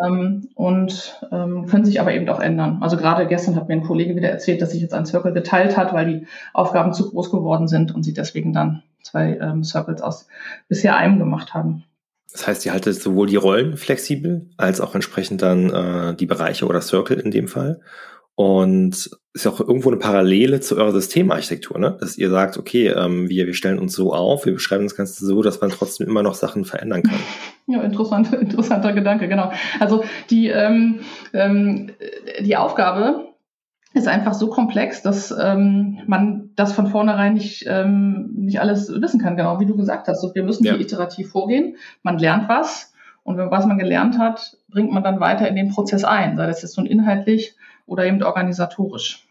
ähm, 0.00 0.48
und 0.54 1.20
ähm, 1.30 1.66
können 1.66 1.84
sich 1.84 2.00
aber 2.00 2.12
eben 2.12 2.28
auch 2.28 2.40
ändern. 2.40 2.78
Also 2.82 2.96
gerade 2.96 3.26
gestern 3.26 3.56
hat 3.56 3.68
mir 3.68 3.74
ein 3.74 3.84
Kollege 3.84 4.16
wieder 4.16 4.28
erzählt, 4.28 4.60
dass 4.60 4.72
sich 4.72 4.82
jetzt 4.82 4.94
ein 4.94 5.06
Circle 5.06 5.32
geteilt 5.32 5.76
hat, 5.76 5.92
weil 5.92 6.06
die 6.06 6.26
Aufgaben 6.52 6.92
zu 6.92 7.10
groß 7.10 7.30
geworden 7.30 7.68
sind 7.68 7.94
und 7.94 8.02
sie 8.02 8.14
deswegen 8.14 8.52
dann 8.52 8.82
zwei 9.02 9.38
ähm, 9.40 9.64
Circles 9.64 10.02
aus 10.02 10.26
bisher 10.68 10.96
einem 10.96 11.18
gemacht 11.18 11.54
haben. 11.54 11.84
Das 12.32 12.46
heißt, 12.46 12.64
ihr 12.64 12.72
haltet 12.72 13.00
sowohl 13.00 13.26
die 13.26 13.36
Rollen 13.36 13.76
flexibel 13.76 14.50
als 14.56 14.80
auch 14.80 14.94
entsprechend 14.94 15.42
dann 15.42 15.70
äh, 15.70 16.14
die 16.14 16.26
Bereiche 16.26 16.66
oder 16.66 16.80
Circle 16.80 17.20
in 17.20 17.30
dem 17.30 17.46
Fall. 17.46 17.80
Und 18.34 19.10
ist 19.34 19.44
ja 19.44 19.50
auch 19.50 19.60
irgendwo 19.60 19.90
eine 19.90 19.98
Parallele 19.98 20.60
zu 20.60 20.76
eurer 20.76 20.92
Systemarchitektur, 20.92 21.78
ne? 21.78 21.96
Dass 22.00 22.16
ihr 22.16 22.30
sagt, 22.30 22.56
okay, 22.56 22.88
ähm, 22.88 23.28
wir, 23.28 23.46
wir 23.46 23.54
stellen 23.54 23.78
uns 23.78 23.94
so 23.94 24.14
auf, 24.14 24.46
wir 24.46 24.54
beschreiben 24.54 24.84
das 24.84 24.96
Ganze 24.96 25.24
so, 25.26 25.42
dass 25.42 25.60
man 25.60 25.70
trotzdem 25.70 26.06
immer 26.06 26.22
noch 26.22 26.34
Sachen 26.34 26.64
verändern 26.64 27.02
kann. 27.02 27.18
Ja, 27.68 27.80
interessant, 27.82 28.32
interessanter 28.32 28.92
Gedanke, 28.92 29.28
genau. 29.28 29.52
Also 29.78 30.02
die, 30.30 30.48
ähm, 30.48 30.98
ähm, 31.32 31.92
die 32.40 32.56
Aufgabe 32.56 33.31
ist 33.94 34.08
einfach 34.08 34.34
so 34.34 34.48
komplex, 34.48 35.02
dass 35.02 35.34
ähm, 35.38 35.98
man 36.06 36.50
das 36.56 36.72
von 36.72 36.86
vornherein 36.86 37.34
nicht, 37.34 37.64
ähm, 37.66 38.30
nicht 38.34 38.60
alles 38.60 38.88
wissen 38.88 39.20
kann, 39.20 39.36
genau 39.36 39.60
wie 39.60 39.66
du 39.66 39.76
gesagt 39.76 40.08
hast. 40.08 40.24
Und 40.24 40.34
wir 40.34 40.44
müssen 40.44 40.64
ja. 40.64 40.72
hier 40.72 40.80
iterativ 40.80 41.30
vorgehen. 41.30 41.76
Man 42.02 42.18
lernt 42.18 42.48
was 42.48 42.92
und 43.22 43.38
was 43.38 43.66
man 43.66 43.78
gelernt 43.78 44.18
hat, 44.18 44.56
bringt 44.68 44.92
man 44.92 45.02
dann 45.02 45.20
weiter 45.20 45.46
in 45.48 45.56
den 45.56 45.70
Prozess 45.70 46.04
ein, 46.04 46.36
sei 46.36 46.46
das 46.46 46.62
jetzt 46.62 46.76
nun 46.76 46.86
inhaltlich 46.86 47.54
oder 47.86 48.06
eben 48.06 48.22
organisatorisch. 48.22 49.26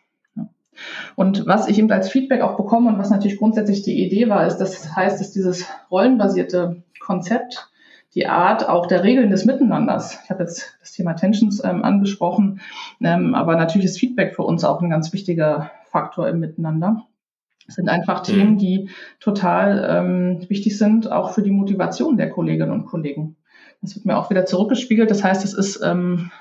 Und 1.16 1.46
was 1.46 1.68
ich 1.68 1.78
eben 1.78 1.92
als 1.92 2.10
Feedback 2.10 2.42
auch 2.42 2.58
bekomme 2.58 2.90
und 2.90 2.98
was 2.98 3.10
natürlich 3.10 3.38
grundsätzlich 3.38 3.84
die 3.84 4.04
Idee 4.04 4.30
war, 4.30 4.48
ist, 4.48 4.58
das 4.58 4.96
heißt, 4.96 5.20
dass 5.20 5.32
dieses 5.32 5.66
rollenbasierte 5.90 6.84
Konzept 7.00 7.71
die 8.14 8.28
Art 8.28 8.68
auch 8.68 8.88
der 8.88 9.04
Regeln 9.04 9.30
des 9.30 9.46
Miteinanders. 9.46 10.20
Ich 10.24 10.30
habe 10.30 10.44
jetzt 10.44 10.78
das 10.80 10.92
Thema 10.92 11.14
Tensions 11.14 11.64
ähm, 11.64 11.84
angesprochen, 11.84 12.62
ähm, 13.02 13.36
aber 13.36 13.56
natürlich 13.56 13.86
ist 13.86 14.00
Feedback 14.00 14.36
für 14.36 14.44
uns 14.44 14.64
auch 14.64 14.82
ein 14.82 14.90
ganz 14.90 15.14
wichtiger 15.14 15.72
Faktor 15.86 16.28
im 16.28 16.40
Miteinander. 16.40 17.06
Es 17.68 17.76
sind 17.76 17.90
einfach 17.90 18.20
mhm. 18.20 18.34
Themen, 18.34 18.58
die 18.58 18.90
total 19.20 19.86
ähm, 19.90 20.50
wichtig 20.50 20.78
sind, 20.78 21.12
auch 21.12 21.32
für 21.32 21.42
die 21.42 21.52
Motivation 21.52 22.18
der 22.18 22.30
Kolleginnen 22.30 22.72
und 22.72 22.86
Kollegen. 22.86 23.38
Das 23.82 23.96
wird 23.96 24.06
mir 24.06 24.18
auch 24.18 24.30
wieder 24.30 24.46
zurückgespiegelt. 24.46 25.10
Das 25.10 25.24
heißt, 25.24 25.44
es 25.46 25.54
ist 25.54 25.82
ähm, 25.82 26.32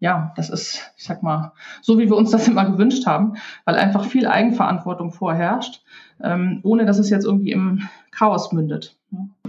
ja, 0.00 0.32
das 0.36 0.48
ist, 0.48 0.92
ich 0.96 1.04
sag 1.04 1.22
mal, 1.22 1.52
so 1.82 1.98
wie 1.98 2.08
wir 2.08 2.16
uns 2.16 2.30
das 2.30 2.46
immer 2.46 2.70
gewünscht 2.70 3.06
haben, 3.06 3.34
weil 3.64 3.74
einfach 3.74 4.04
viel 4.04 4.26
Eigenverantwortung 4.26 5.10
vorherrscht, 5.10 5.82
ähm, 6.22 6.60
ohne 6.62 6.86
dass 6.86 6.98
es 6.98 7.10
jetzt 7.10 7.24
irgendwie 7.24 7.52
im 7.52 7.88
Chaos 8.10 8.52
mündet. 8.52 8.97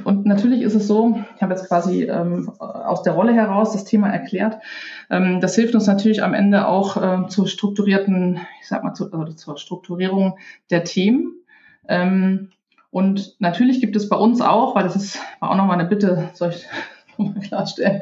Und 0.04 0.26
natürlich 0.26 0.62
ist 0.62 0.76
es 0.76 0.88
so, 0.88 1.20
ich 1.36 1.42
habe 1.42 1.54
jetzt 1.54 1.68
quasi 1.68 2.04
ähm, 2.04 2.52
aus 2.60 3.04
der 3.04 3.14
Rolle 3.14 3.34
heraus 3.34 3.74
das 3.74 3.86
Thema 3.86 4.10
erklärt. 4.10 4.58
Ähm, 5.10 5.42
das 5.42 5.56
hilft 5.56 5.76
uns 5.76 5.88
natürlich 5.88 6.24
am 6.24 6.34
Ende 6.34 6.68
auch 6.68 6.98
äh, 6.98 7.28
zur 7.28 7.48
strukturierten, 7.48 8.40
ich 8.62 8.68
sag 8.68 8.84
mal, 8.84 8.94
zu, 8.94 9.12
also 9.12 9.34
zur 9.34 9.58
Strukturierung 9.58 10.38
der 10.70 10.84
Themen. 10.84 11.36
Ähm, 11.88 12.50
und 12.92 13.36
natürlich 13.40 13.82
gibt 13.82 13.96
es 13.96 14.10
bei 14.10 14.18
uns 14.18 14.42
auch, 14.42 14.76
weil 14.76 14.84
das 14.84 14.96
ist 14.96 15.20
war 15.40 15.52
auch 15.52 15.56
nochmal 15.56 15.80
eine 15.80 15.88
Bitte, 15.88 16.30
solch 16.34 16.66
klarstellen. 17.48 18.02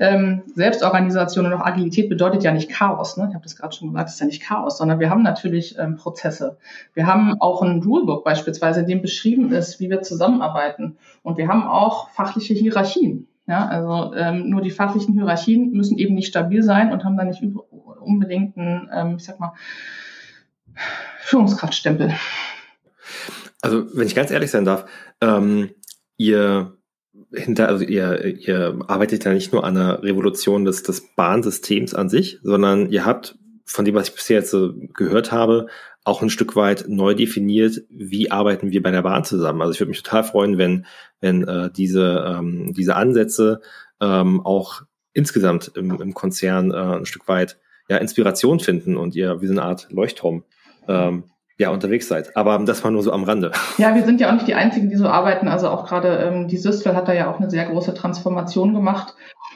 Ähm, 0.00 0.42
Selbstorganisation 0.54 1.46
und 1.46 1.54
auch 1.54 1.64
Agilität 1.64 2.08
bedeutet 2.08 2.42
ja 2.42 2.52
nicht 2.52 2.70
Chaos. 2.70 3.16
Ne? 3.16 3.26
Ich 3.28 3.34
habe 3.34 3.44
das 3.44 3.56
gerade 3.56 3.74
schon 3.74 3.88
gesagt, 3.88 4.08
es 4.08 4.14
ist 4.14 4.20
ja 4.20 4.26
nicht 4.26 4.42
Chaos, 4.42 4.78
sondern 4.78 5.00
wir 5.00 5.10
haben 5.10 5.22
natürlich 5.22 5.78
ähm, 5.78 5.96
Prozesse. 5.96 6.58
Wir 6.94 7.06
haben 7.06 7.40
auch 7.40 7.62
ein 7.62 7.82
Rulebook 7.82 8.24
beispielsweise, 8.24 8.80
in 8.80 8.86
dem 8.86 9.02
beschrieben 9.02 9.52
ist, 9.52 9.80
wie 9.80 9.90
wir 9.90 10.02
zusammenarbeiten. 10.02 10.96
Und 11.22 11.38
wir 11.38 11.48
haben 11.48 11.66
auch 11.66 12.10
fachliche 12.10 12.54
Hierarchien. 12.54 13.28
Ja, 13.46 13.66
also 13.66 14.14
ähm, 14.14 14.50
nur 14.50 14.60
die 14.60 14.70
fachlichen 14.70 15.14
Hierarchien 15.14 15.70
müssen 15.72 15.96
eben 15.96 16.14
nicht 16.14 16.28
stabil 16.28 16.62
sein 16.62 16.92
und 16.92 17.04
haben 17.04 17.16
dann 17.16 17.28
nicht 17.28 17.42
unbedingt 18.00 18.58
einen, 18.58 18.90
ähm, 18.92 19.16
ich 19.16 19.24
sag 19.24 19.40
mal, 19.40 19.54
Führungskraftstempel. 21.20 22.14
Also, 23.62 23.86
wenn 23.94 24.06
ich 24.06 24.14
ganz 24.14 24.30
ehrlich 24.30 24.50
sein 24.50 24.66
darf, 24.66 24.84
ähm, 25.20 25.70
ihr 26.18 26.77
hinter, 27.32 27.68
also 27.68 27.84
ihr, 27.84 28.24
ihr 28.24 28.78
arbeitet 28.86 29.24
ja 29.24 29.32
nicht 29.32 29.52
nur 29.52 29.64
an 29.64 29.76
einer 29.76 30.02
Revolution 30.02 30.64
des, 30.64 30.82
des 30.82 31.14
Bahnsystems 31.14 31.94
an 31.94 32.08
sich, 32.08 32.38
sondern 32.42 32.90
ihr 32.90 33.04
habt, 33.04 33.36
von 33.64 33.84
dem, 33.84 33.94
was 33.94 34.08
ich 34.08 34.14
bisher 34.14 34.38
jetzt 34.38 34.50
so 34.50 34.72
gehört 34.94 35.30
habe, 35.30 35.66
auch 36.04 36.22
ein 36.22 36.30
Stück 36.30 36.56
weit 36.56 36.86
neu 36.88 37.14
definiert, 37.14 37.82
wie 37.90 38.30
arbeiten 38.30 38.70
wir 38.70 38.82
bei 38.82 38.90
der 38.90 39.02
Bahn 39.02 39.24
zusammen. 39.24 39.60
Also 39.60 39.72
ich 39.72 39.80
würde 39.80 39.90
mich 39.90 40.02
total 40.02 40.24
freuen, 40.24 40.56
wenn, 40.56 40.86
wenn 41.20 41.46
äh, 41.46 41.70
diese, 41.70 42.24
ähm, 42.26 42.72
diese 42.72 42.96
Ansätze 42.96 43.60
ähm, 44.00 44.40
auch 44.40 44.82
insgesamt 45.12 45.72
im, 45.74 46.00
im 46.00 46.14
Konzern 46.14 46.70
äh, 46.70 46.98
ein 46.98 47.04
Stück 47.04 47.28
weit 47.28 47.58
ja, 47.90 47.98
Inspiration 47.98 48.58
finden 48.58 48.96
und 48.96 49.14
ihr 49.14 49.42
wie 49.42 49.46
so 49.46 49.52
eine 49.52 49.62
Art 49.62 49.88
Leuchtturm 49.90 50.44
ähm, 50.86 51.24
ja, 51.58 51.70
unterwegs 51.70 52.06
seid. 52.06 52.36
Aber 52.36 52.58
das 52.64 52.84
war 52.84 52.90
nur 52.90 53.02
so 53.02 53.12
am 53.12 53.24
Rande. 53.24 53.50
Ja, 53.78 53.94
wir 53.94 54.04
sind 54.04 54.20
ja 54.20 54.28
auch 54.28 54.34
nicht 54.34 54.46
die 54.46 54.54
Einzigen, 54.54 54.88
die 54.88 54.96
so 54.96 55.08
arbeiten. 55.08 55.48
Also 55.48 55.68
auch 55.68 55.86
gerade 55.86 56.18
ähm, 56.18 56.48
die 56.48 56.56
Systel 56.56 56.94
hat 56.94 57.08
da 57.08 57.12
ja 57.12 57.30
auch 57.30 57.38
eine 57.38 57.50
sehr 57.50 57.66
große 57.66 57.94
Transformation 57.94 58.74
gemacht. 58.74 59.14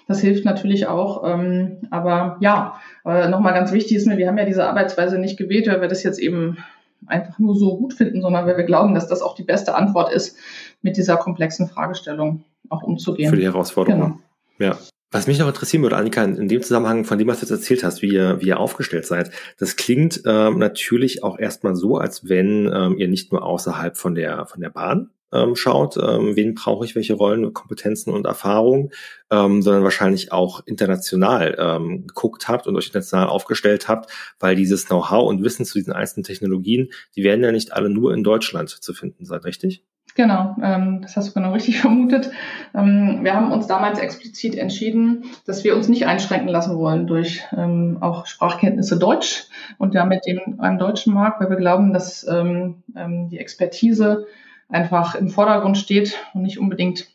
Das 0.08 0.20
hilft 0.20 0.44
natürlich 0.44 0.88
auch. 0.88 1.22
Ähm, 1.24 1.78
aber 1.90 2.38
ja, 2.40 2.80
aber 3.04 3.28
nochmal 3.28 3.54
ganz 3.54 3.72
wichtig 3.72 3.96
ist 3.96 4.06
mir, 4.06 4.18
wir 4.18 4.26
haben 4.26 4.36
ja 4.36 4.44
diese 4.44 4.66
Arbeitsweise 4.66 5.18
nicht 5.18 5.38
gewählt, 5.38 5.68
weil 5.68 5.80
wir 5.80 5.88
das 5.88 6.02
jetzt 6.02 6.18
eben 6.18 6.58
einfach 7.06 7.38
nur 7.38 7.54
so 7.54 7.76
gut 7.76 7.94
finden, 7.94 8.20
sondern 8.20 8.46
weil 8.46 8.56
wir 8.56 8.64
glauben, 8.64 8.94
dass 8.94 9.06
das 9.06 9.22
auch 9.22 9.36
die 9.36 9.44
beste 9.44 9.74
Antwort 9.74 10.12
ist, 10.12 10.36
mit 10.82 10.96
dieser 10.96 11.16
komplexen 11.16 11.68
Fragestellung 11.68 12.44
auch 12.68 12.82
umzugehen. 12.82 13.30
Für 13.30 13.36
die 13.36 13.44
Herausforderung. 13.44 14.18
Genau. 14.58 14.72
Ja. 14.72 14.78
Was 15.12 15.26
mich 15.26 15.38
noch 15.38 15.46
interessieren 15.46 15.82
würde, 15.82 15.96
Annika, 15.96 16.24
in 16.24 16.48
dem 16.48 16.62
Zusammenhang 16.62 17.04
von 17.04 17.18
dem, 17.18 17.28
was 17.28 17.40
du 17.40 17.42
jetzt 17.44 17.50
erzählt 17.50 17.84
hast, 17.84 18.00
wie 18.00 18.14
ihr, 18.14 18.40
wie 18.40 18.48
ihr 18.48 18.58
aufgestellt 18.58 19.04
seid, 19.04 19.30
das 19.58 19.76
klingt 19.76 20.22
ähm, 20.24 20.58
natürlich 20.58 21.22
auch 21.22 21.38
erstmal 21.38 21.76
so, 21.76 21.98
als 21.98 22.30
wenn 22.30 22.72
ähm, 22.74 22.96
ihr 22.96 23.08
nicht 23.08 23.30
nur 23.30 23.44
außerhalb 23.44 23.98
von 23.98 24.14
der, 24.14 24.46
von 24.46 24.62
der 24.62 24.70
Bahn 24.70 25.10
ähm, 25.30 25.54
schaut, 25.54 25.98
ähm, 25.98 26.34
wen 26.34 26.54
brauche 26.54 26.86
ich, 26.86 26.94
welche 26.94 27.12
Rollen, 27.12 27.52
Kompetenzen 27.52 28.10
und 28.10 28.24
Erfahrungen, 28.24 28.88
ähm, 29.30 29.60
sondern 29.60 29.84
wahrscheinlich 29.84 30.32
auch 30.32 30.66
international 30.66 31.56
ähm, 31.58 32.06
geguckt 32.06 32.48
habt 32.48 32.66
und 32.66 32.74
euch 32.76 32.86
international 32.86 33.28
aufgestellt 33.28 33.88
habt, 33.88 34.10
weil 34.40 34.56
dieses 34.56 34.86
Know-how 34.86 35.28
und 35.28 35.44
Wissen 35.44 35.66
zu 35.66 35.74
diesen 35.74 35.92
einzelnen 35.92 36.24
Technologien, 36.24 36.88
die 37.16 37.22
werden 37.22 37.44
ja 37.44 37.52
nicht 37.52 37.74
alle 37.74 37.90
nur 37.90 38.14
in 38.14 38.24
Deutschland 38.24 38.70
zu 38.70 38.94
finden 38.94 39.26
sein, 39.26 39.40
richtig? 39.40 39.84
Genau, 40.14 40.56
ähm, 40.62 41.00
das 41.00 41.16
hast 41.16 41.28
du 41.28 41.32
genau 41.32 41.52
richtig 41.52 41.78
vermutet. 41.80 42.30
Ähm, 42.74 43.20
wir 43.22 43.34
haben 43.34 43.50
uns 43.50 43.66
damals 43.66 43.98
explizit 43.98 44.56
entschieden, 44.56 45.24
dass 45.46 45.64
wir 45.64 45.74
uns 45.74 45.88
nicht 45.88 46.06
einschränken 46.06 46.48
lassen 46.48 46.76
wollen 46.76 47.06
durch 47.06 47.42
ähm, 47.56 47.98
auch 48.00 48.26
Sprachkenntnisse 48.26 48.98
Deutsch 48.98 49.44
und 49.78 49.94
damit 49.94 50.26
dem 50.26 50.60
einem 50.60 50.78
deutschen 50.78 51.14
Markt, 51.14 51.40
weil 51.40 51.50
wir 51.50 51.56
glauben, 51.56 51.92
dass 51.92 52.26
ähm, 52.28 52.82
ähm, 52.94 53.28
die 53.30 53.38
Expertise 53.38 54.26
einfach 54.68 55.14
im 55.14 55.28
Vordergrund 55.28 55.78
steht 55.78 56.18
und 56.34 56.42
nicht 56.42 56.58
unbedingt 56.58 57.08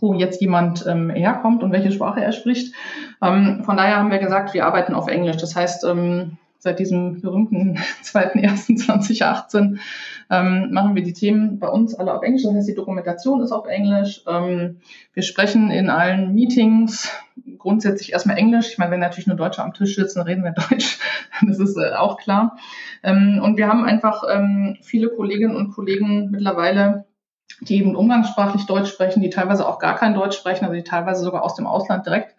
wo 0.00 0.14
jetzt 0.14 0.40
jemand 0.40 0.86
ähm, 0.86 1.10
herkommt 1.10 1.62
und 1.62 1.70
welche 1.70 1.92
Sprache 1.92 2.22
er 2.24 2.32
spricht. 2.32 2.74
Ähm, 3.22 3.62
von 3.64 3.76
daher 3.76 3.96
haben 3.96 4.10
wir 4.10 4.18
gesagt, 4.18 4.54
wir 4.54 4.64
arbeiten 4.64 4.94
auf 4.94 5.08
Englisch. 5.08 5.36
Das 5.36 5.54
heißt, 5.54 5.84
ähm, 5.84 6.38
seit 6.64 6.78
diesem 6.78 7.20
berühmten 7.20 7.78
2.1.2018 8.02 9.78
ähm, 10.30 10.72
machen 10.72 10.94
wir 10.94 11.02
die 11.02 11.12
Themen 11.12 11.58
bei 11.58 11.68
uns 11.68 11.94
alle 11.94 12.12
auf 12.12 12.22
Englisch. 12.22 12.42
Das 12.42 12.54
heißt, 12.54 12.68
die 12.68 12.74
Dokumentation 12.74 13.42
ist 13.42 13.52
auf 13.52 13.66
Englisch. 13.66 14.22
Ähm, 14.26 14.78
wir 15.12 15.22
sprechen 15.22 15.70
in 15.70 15.90
allen 15.90 16.34
Meetings 16.34 17.12
grundsätzlich 17.58 18.12
erstmal 18.12 18.38
Englisch. 18.38 18.70
Ich 18.70 18.78
meine, 18.78 18.90
wenn 18.92 19.00
natürlich 19.00 19.26
nur 19.26 19.36
Deutsche 19.36 19.62
am 19.62 19.74
Tisch 19.74 19.94
sitzen, 19.94 20.22
reden 20.22 20.42
wir 20.42 20.52
Deutsch. 20.70 20.98
Das 21.46 21.58
ist 21.58 21.76
äh, 21.76 21.94
auch 21.94 22.16
klar. 22.16 22.56
Ähm, 23.02 23.40
und 23.44 23.58
wir 23.58 23.68
haben 23.68 23.84
einfach 23.84 24.22
ähm, 24.28 24.78
viele 24.80 25.10
Kolleginnen 25.10 25.56
und 25.56 25.72
Kollegen 25.72 26.30
mittlerweile, 26.30 27.04
die 27.60 27.76
eben 27.76 27.94
umgangssprachlich 27.94 28.64
Deutsch 28.64 28.90
sprechen, 28.90 29.22
die 29.22 29.30
teilweise 29.30 29.68
auch 29.68 29.78
gar 29.78 29.96
kein 29.96 30.14
Deutsch 30.14 30.38
sprechen, 30.38 30.64
also 30.64 30.74
die 30.74 30.82
teilweise 30.82 31.22
sogar 31.22 31.42
aus 31.42 31.56
dem 31.56 31.66
Ausland 31.66 32.06
direkt 32.06 32.34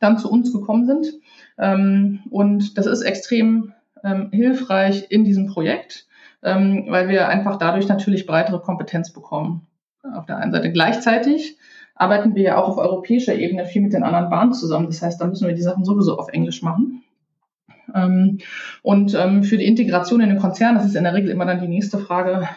dann 0.00 0.18
zu 0.18 0.30
uns 0.30 0.52
gekommen 0.52 0.86
sind. 0.86 1.06
Ähm, 1.60 2.20
und 2.30 2.78
das 2.78 2.86
ist 2.86 3.02
extrem 3.02 3.74
ähm, 4.02 4.30
hilfreich 4.32 5.06
in 5.10 5.24
diesem 5.24 5.46
Projekt, 5.46 6.06
ähm, 6.42 6.86
weil 6.88 7.08
wir 7.08 7.28
einfach 7.28 7.58
dadurch 7.58 7.86
natürlich 7.86 8.26
breitere 8.26 8.60
Kompetenz 8.60 9.12
bekommen. 9.12 9.66
Auf 10.02 10.24
der 10.24 10.38
einen 10.38 10.52
Seite 10.52 10.72
gleichzeitig 10.72 11.58
arbeiten 11.94 12.34
wir 12.34 12.42
ja 12.42 12.56
auch 12.56 12.68
auf 12.68 12.78
europäischer 12.78 13.34
Ebene 13.34 13.66
viel 13.66 13.82
mit 13.82 13.92
den 13.92 14.02
anderen 14.02 14.30
Bahnen 14.30 14.54
zusammen. 14.54 14.86
Das 14.86 15.02
heißt, 15.02 15.20
da 15.20 15.26
müssen 15.26 15.46
wir 15.46 15.54
die 15.54 15.60
Sachen 15.60 15.84
sowieso 15.84 16.16
auf 16.16 16.28
Englisch 16.28 16.62
machen. 16.62 17.02
Und 18.82 19.10
für 19.10 19.58
die 19.58 19.66
Integration 19.66 20.22
in 20.22 20.30
den 20.30 20.38
Konzern, 20.38 20.76
das 20.76 20.86
ist 20.86 20.96
in 20.96 21.04
der 21.04 21.12
Regel 21.12 21.28
immer 21.28 21.44
dann 21.44 21.60
die 21.60 21.68
nächste 21.68 21.98
Frage, 21.98 22.48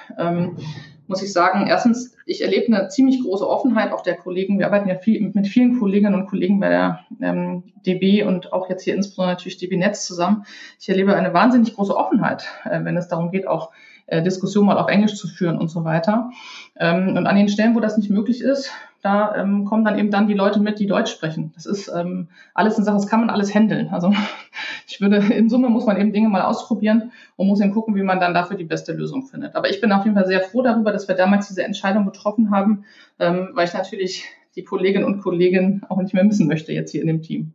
muss 1.13 1.21
ich 1.21 1.31
sagen, 1.31 1.67
erstens, 1.67 2.15
ich 2.25 2.41
erlebe 2.41 2.75
eine 2.75 2.87
ziemlich 2.87 3.21
große 3.21 3.47
Offenheit 3.47 3.91
auch 3.91 4.01
der 4.01 4.17
Kollegen. 4.17 4.57
Wir 4.57 4.65
arbeiten 4.65 4.89
ja 4.89 4.95
viel, 4.95 5.21
mit 5.31 5.47
vielen 5.47 5.77
Kolleginnen 5.77 6.15
und 6.15 6.25
Kollegen 6.25 6.59
bei 6.59 6.69
der 6.69 7.01
ähm, 7.21 7.71
DB 7.85 8.23
und 8.23 8.51
auch 8.51 8.67
jetzt 8.67 8.81
hier 8.81 8.95
insbesondere 8.95 9.35
natürlich 9.35 9.57
DB 9.57 9.77
Netz 9.77 10.07
zusammen. 10.07 10.45
Ich 10.79 10.89
erlebe 10.89 11.15
eine 11.15 11.31
wahnsinnig 11.31 11.75
große 11.75 11.95
Offenheit, 11.95 12.45
äh, 12.65 12.83
wenn 12.83 12.97
es 12.97 13.09
darum 13.09 13.29
geht, 13.29 13.47
auch 13.47 13.69
äh, 14.07 14.23
Diskussionen 14.23 14.65
mal 14.65 14.79
auf 14.79 14.89
Englisch 14.89 15.13
zu 15.13 15.27
führen 15.27 15.59
und 15.59 15.67
so 15.67 15.83
weiter. 15.83 16.31
Ähm, 16.79 17.15
und 17.15 17.27
an 17.27 17.35
den 17.35 17.47
Stellen, 17.47 17.75
wo 17.75 17.79
das 17.79 17.95
nicht 17.95 18.09
möglich 18.09 18.41
ist, 18.41 18.71
da 19.03 19.35
ähm, 19.35 19.65
kommen 19.65 19.83
dann 19.83 19.99
eben 19.99 20.11
dann 20.11 20.27
die 20.27 20.33
Leute 20.33 20.61
mit, 20.61 20.79
die 20.79 20.87
Deutsch 20.87 21.11
sprechen. 21.11 21.51
Das 21.55 21.65
ist 21.65 21.91
ähm, 21.93 22.29
alles 22.53 22.77
eine 22.77 22.85
Sache, 22.85 22.95
das 22.95 23.07
kann 23.07 23.19
man 23.19 23.29
alles 23.29 23.53
handeln. 23.53 23.89
Also 23.89 24.13
ich 24.87 25.01
würde, 25.01 25.17
in 25.17 25.49
Summe 25.49 25.69
muss 25.69 25.85
man 25.85 25.99
eben 25.99 26.13
Dinge 26.13 26.29
mal 26.29 26.41
ausprobieren 26.41 27.11
und 27.35 27.47
muss 27.47 27.59
eben 27.59 27.73
gucken, 27.73 27.95
wie 27.95 28.01
man 28.01 28.21
dann 28.21 28.33
dafür 28.33 28.55
die 28.55 28.63
beste 28.63 28.93
Lösung 28.93 29.23
findet. 29.23 29.55
Aber 29.57 29.69
ich 29.69 29.81
bin 29.81 29.91
auf 29.91 30.05
jeden 30.05 30.15
Fall 30.15 30.25
sehr 30.25 30.39
froh 30.39 30.61
darüber, 30.61 30.93
dass 30.93 31.09
wir 31.09 31.15
damals 31.15 31.49
diese 31.49 31.63
Entscheidung 31.63 32.05
getroffen 32.05 32.49
haben, 32.49 32.85
ähm, 33.19 33.49
weil 33.53 33.67
ich 33.67 33.73
natürlich 33.73 34.25
die 34.55 34.63
Kolleginnen 34.63 35.05
und 35.05 35.21
Kollegen 35.21 35.81
auch 35.89 35.97
nicht 36.01 36.13
mehr 36.13 36.23
missen 36.23 36.47
möchte 36.47 36.71
jetzt 36.71 36.91
hier 36.91 37.01
in 37.01 37.07
dem 37.07 37.21
Team. 37.21 37.53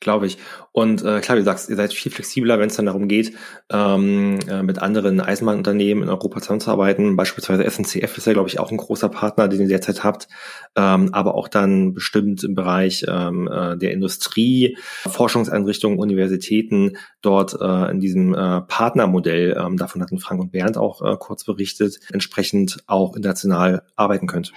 Glaube 0.00 0.26
ich. 0.26 0.38
Und 0.72 1.04
äh, 1.04 1.20
klar, 1.20 1.36
wie 1.36 1.42
du 1.42 1.44
sagst, 1.44 1.68
ihr 1.68 1.76
seid 1.76 1.92
viel 1.92 2.10
flexibler, 2.10 2.58
wenn 2.58 2.68
es 2.70 2.76
dann 2.76 2.86
darum 2.86 3.06
geht, 3.06 3.34
ähm, 3.70 4.38
äh, 4.48 4.62
mit 4.62 4.78
anderen 4.78 5.20
Eisenbahnunternehmen 5.20 6.04
in 6.04 6.08
Europa 6.08 6.40
zusammenzuarbeiten. 6.40 7.16
Beispielsweise 7.16 7.70
SNCF 7.70 8.16
ist 8.16 8.26
ja, 8.26 8.32
glaube 8.32 8.48
ich, 8.48 8.58
auch 8.58 8.70
ein 8.70 8.78
großer 8.78 9.10
Partner, 9.10 9.46
den 9.48 9.60
ihr 9.60 9.68
derzeit 9.68 10.02
habt. 10.02 10.28
Ähm, 10.74 11.12
aber 11.12 11.34
auch 11.34 11.48
dann 11.48 11.92
bestimmt 11.92 12.42
im 12.44 12.54
Bereich 12.54 13.04
ähm, 13.06 13.46
äh, 13.46 13.76
der 13.76 13.92
Industrie, 13.92 14.78
Forschungseinrichtungen, 15.06 15.98
Universitäten 15.98 16.96
dort 17.20 17.60
äh, 17.60 17.90
in 17.90 18.00
diesem 18.00 18.32
äh, 18.32 18.62
Partnermodell, 18.62 19.54
ähm, 19.60 19.76
davon 19.76 20.00
hatten 20.00 20.18
Frank 20.18 20.40
und 20.40 20.50
Bernd 20.50 20.78
auch 20.78 21.02
äh, 21.02 21.16
kurz 21.18 21.44
berichtet, 21.44 22.00
entsprechend 22.10 22.78
auch 22.86 23.16
international 23.16 23.82
arbeiten 23.96 24.26
könnt. 24.26 24.52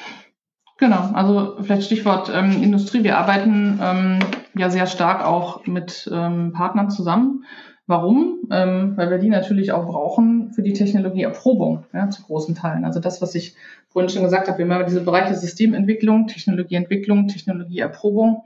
Genau, 0.78 1.12
also 1.14 1.58
vielleicht 1.62 1.84
Stichwort 1.84 2.32
ähm, 2.34 2.64
Industrie. 2.64 3.04
Wir 3.04 3.18
arbeiten 3.18 3.80
ähm, 3.82 4.20
ja 4.56 4.70
sehr 4.70 4.88
stark 4.88 5.24
auch 5.24 5.66
mit 5.66 6.10
ähm, 6.12 6.52
Partnern 6.52 6.90
zusammen. 6.90 7.46
Warum? 7.86 8.48
Ähm, 8.50 8.96
weil 8.96 9.12
wir 9.12 9.18
die 9.18 9.28
natürlich 9.28 9.74
auch 9.74 9.86
brauchen 9.86 10.54
für 10.54 10.64
die 10.64 10.72
Technologieerprobung 10.72 11.84
ja, 11.94 12.10
zu 12.10 12.24
großen 12.24 12.56
Teilen. 12.56 12.86
Also 12.86 13.02
das, 13.02 13.22
was 13.22 13.36
ich 13.36 13.56
vorhin 13.90 14.10
schon 14.10 14.24
gesagt 14.24 14.48
habe, 14.48 14.58
wir 14.58 14.74
haben 14.74 14.86
diese 14.86 15.02
Bereiche 15.02 15.36
Systementwicklung, 15.36 16.28
Technologieentwicklung, 16.28 17.28
Technologieerprobung, 17.28 18.44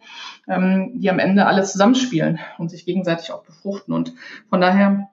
ähm, 0.48 0.94
die 0.96 1.10
am 1.12 1.20
Ende 1.20 1.46
alle 1.46 1.64
zusammenspielen 1.64 2.40
und 2.58 2.70
sich 2.70 2.86
gegenseitig 2.86 3.32
auch 3.32 3.44
befruchten. 3.44 3.94
Und 3.94 4.14
von 4.50 4.60
daher 4.60 5.10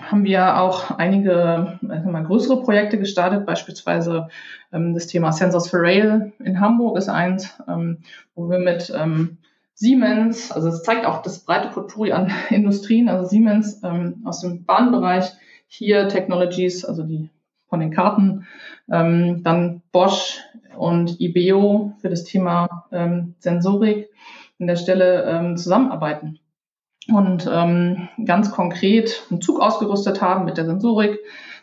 haben 0.00 0.24
wir 0.24 0.60
auch 0.60 0.90
einige 0.90 1.78
also 1.88 2.08
mal 2.08 2.24
größere 2.24 2.62
Projekte 2.62 2.98
gestartet, 2.98 3.46
beispielsweise 3.46 4.28
ähm, 4.72 4.94
das 4.94 5.06
Thema 5.06 5.32
Sensors 5.32 5.68
for 5.68 5.80
Rail 5.80 6.32
in 6.40 6.60
Hamburg 6.60 6.98
ist 6.98 7.08
eins, 7.08 7.56
ähm, 7.68 7.98
wo 8.34 8.50
wir 8.50 8.58
mit 8.58 8.92
ähm, 8.96 9.38
Siemens, 9.74 10.52
also 10.52 10.68
es 10.68 10.82
zeigt 10.82 11.06
auch 11.06 11.22
das 11.22 11.40
breite 11.40 11.68
Potpourri 11.68 12.12
an 12.12 12.32
Industrien, 12.50 13.08
also 13.08 13.28
Siemens 13.28 13.82
ähm, 13.84 14.22
aus 14.24 14.40
dem 14.40 14.64
Bahnbereich, 14.64 15.32
hier 15.68 16.08
Technologies, 16.08 16.84
also 16.84 17.02
die 17.02 17.30
von 17.68 17.80
den 17.80 17.90
Karten, 17.90 18.46
ähm, 18.90 19.42
dann 19.42 19.82
Bosch 19.90 20.40
und 20.76 21.20
IBEO 21.20 21.94
für 22.00 22.08
das 22.08 22.24
Thema 22.24 22.86
ähm, 22.92 23.34
Sensorik 23.38 24.10
an 24.60 24.66
der 24.66 24.76
Stelle 24.76 25.24
ähm, 25.24 25.56
zusammenarbeiten 25.56 26.38
und 27.08 27.48
ähm, 27.50 28.08
ganz 28.24 28.50
konkret 28.50 29.22
einen 29.30 29.40
Zug 29.40 29.60
ausgerüstet 29.60 30.22
haben 30.22 30.44
mit 30.44 30.56
der 30.56 30.64
Sensorik. 30.64 31.18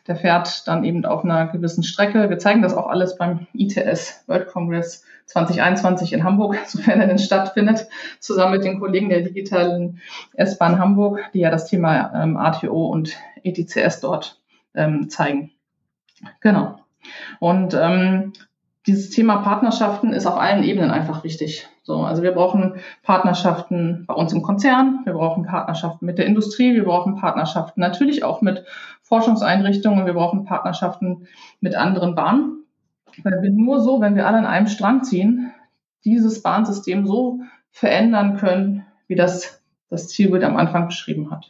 Der 0.08 0.16
fährt 0.16 0.68
dann 0.68 0.84
eben 0.84 1.06
auf 1.06 1.24
einer 1.24 1.48
gewissen 1.48 1.84
Strecke. 1.84 2.30
Wir 2.30 2.40
zeigen 2.40 2.62
das 2.62 2.74
auch 2.74 2.88
alles 2.88 3.18
beim 3.18 3.48
ITS 3.54 4.24
World 4.28 4.48
Congress 4.48 5.04
2021 5.28 6.14
in 6.14 6.24
Hamburg, 6.24 6.58
sofern 6.66 7.00
er 7.00 7.08
denn 7.08 7.20
stattfindet, 7.20 7.88
zusammen 8.20 8.54
mit 8.54 8.64
den 8.64 8.80
Kollegen 8.80 9.10
der 9.10 9.22
digitalen 9.22 10.02
S-Bahn 10.34 10.80
Hamburg, 10.80 11.22
die 11.34 11.40
ja 11.40 11.50
das 11.50 11.68
Thema 11.68 12.24
ähm, 12.24 12.38
ATO 12.38 12.88
und 12.88 13.16
ETCS 13.44 14.02
dort 14.02 14.40
ähm, 14.76 15.10
zeigen. 15.10 15.52
Genau. 16.42 16.78
Und 17.40 17.74
ähm, 17.74 18.34
dieses 18.88 19.10
Thema 19.10 19.38
Partnerschaften 19.38 20.14
ist 20.14 20.26
auf 20.26 20.38
allen 20.38 20.64
Ebenen 20.64 20.92
einfach 20.92 21.24
wichtig. 21.24 21.68
So, 21.84 22.02
also 22.02 22.22
wir 22.22 22.32
brauchen 22.32 22.76
Partnerschaften 23.02 24.06
bei 24.08 24.14
uns 24.14 24.34
im 24.34 24.44
Konzern, 24.44 25.02
wir 25.04 25.14
brauchen 25.14 25.46
Partnerschaften 25.46 26.06
mit 26.06 26.20
der 26.20 26.28
Industrie, 26.28 26.76
wir 26.76 26.84
brauchen 26.84 27.16
Partnerschaften 27.16 27.82
natürlich 27.82 28.24
auch 28.24 28.42
mit 28.42 28.66
Forschungseinrichtungen, 29.02 30.06
wir 30.06 30.14
brauchen 30.14 30.46
Partnerschaften 30.46 31.28
mit 31.60 31.76
anderen 31.76 32.14
Bahnen. 32.14 32.66
Weil 33.24 33.42
wir 33.42 33.50
nur 33.50 33.82
so, 33.82 34.00
wenn 34.00 34.16
wir 34.16 34.28
alle 34.28 34.38
an 34.38 34.46
einem 34.46 34.68
Strang 34.68 35.04
ziehen, 35.04 35.52
dieses 36.06 36.42
Bahnsystem 36.44 37.06
so 37.06 37.40
verändern 37.72 38.38
können, 38.38 38.86
wie 39.08 39.16
das 39.16 39.62
das 39.90 40.08
Zielbild 40.08 40.44
am 40.44 40.58
Anfang 40.58 40.88
beschrieben 40.88 41.32
hat. 41.32 41.48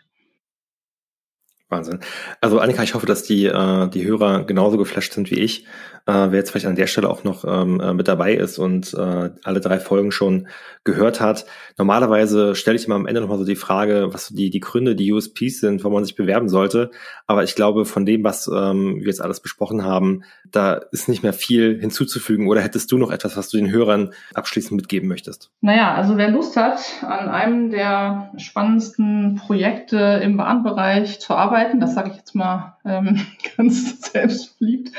Wahnsinn. 1.72 2.00
Also 2.42 2.60
Annika, 2.60 2.84
ich 2.84 2.94
hoffe, 2.94 3.06
dass 3.06 3.24
die, 3.24 3.46
äh, 3.46 3.88
die 3.90 4.06
Hörer 4.06 4.44
genauso 4.44 4.78
geflasht 4.78 5.14
sind 5.14 5.32
wie 5.32 5.40
ich. 5.40 5.66
Äh, 6.08 6.32
wer 6.32 6.40
jetzt 6.40 6.50
vielleicht 6.50 6.66
an 6.66 6.76
der 6.76 6.88
Stelle 6.88 7.10
auch 7.10 7.24
noch 7.24 7.46
ähm, 7.46 7.80
äh, 7.80 7.94
mit 7.94 8.08
dabei 8.08 8.34
ist 8.34 8.58
und 8.58 8.94
äh, 8.94 9.30
alle 9.44 9.62
drei 9.62 9.80
Folgen 9.80 10.12
schon 10.12 10.48
gehört 10.84 11.22
hat. 11.22 11.46
Normalerweise 11.78 12.56
stelle 12.56 12.76
ich 12.76 12.86
immer 12.86 12.96
am 12.96 13.06
Ende 13.06 13.22
nochmal 13.22 13.38
so 13.38 13.46
die 13.46 13.56
Frage, 13.56 14.10
was 14.12 14.30
die, 14.30 14.50
die 14.50 14.60
Gründe, 14.60 14.96
die 14.96 15.14
USPs 15.14 15.60
sind, 15.60 15.84
wo 15.84 15.90
man 15.92 16.04
sich 16.04 16.16
bewerben 16.16 16.50
sollte. 16.50 16.90
Aber 17.28 17.44
ich 17.44 17.54
glaube, 17.54 17.86
von 17.86 18.06
dem, 18.06 18.24
was 18.24 18.48
ähm, 18.48 18.96
wir 19.00 19.06
jetzt 19.06 19.22
alles 19.22 19.42
besprochen 19.42 19.84
haben, 19.86 20.24
da 20.50 20.74
ist 20.92 21.08
nicht 21.08 21.22
mehr 21.22 21.34
viel 21.34 21.80
hinzuzufügen. 21.80 22.48
Oder 22.48 22.62
hättest 22.62 22.92
du 22.92 22.98
noch 22.98 23.12
etwas, 23.12 23.38
was 23.38 23.50
du 23.50 23.58
den 23.58 23.72
Hörern 23.72 24.12
abschließend 24.34 24.76
mitgeben 24.76 25.08
möchtest? 25.08 25.52
Naja, 25.62 25.94
also 25.94 26.18
wer 26.18 26.32
Lust 26.32 26.58
hat, 26.58 26.82
an 27.04 27.30
einem 27.30 27.70
der 27.70 28.32
spannendsten 28.38 29.36
Projekte 29.36 30.20
im 30.24 30.36
Bahnbereich 30.36 31.20
zu 31.20 31.36
arbeiten, 31.36 31.61
das 31.80 31.94
sage 31.94 32.10
ich 32.10 32.18
jetzt 32.18 32.36
mal 32.36 32.78
ähm, 32.86 33.26
ganz 33.58 34.12
selbstverliebt, 34.12 34.92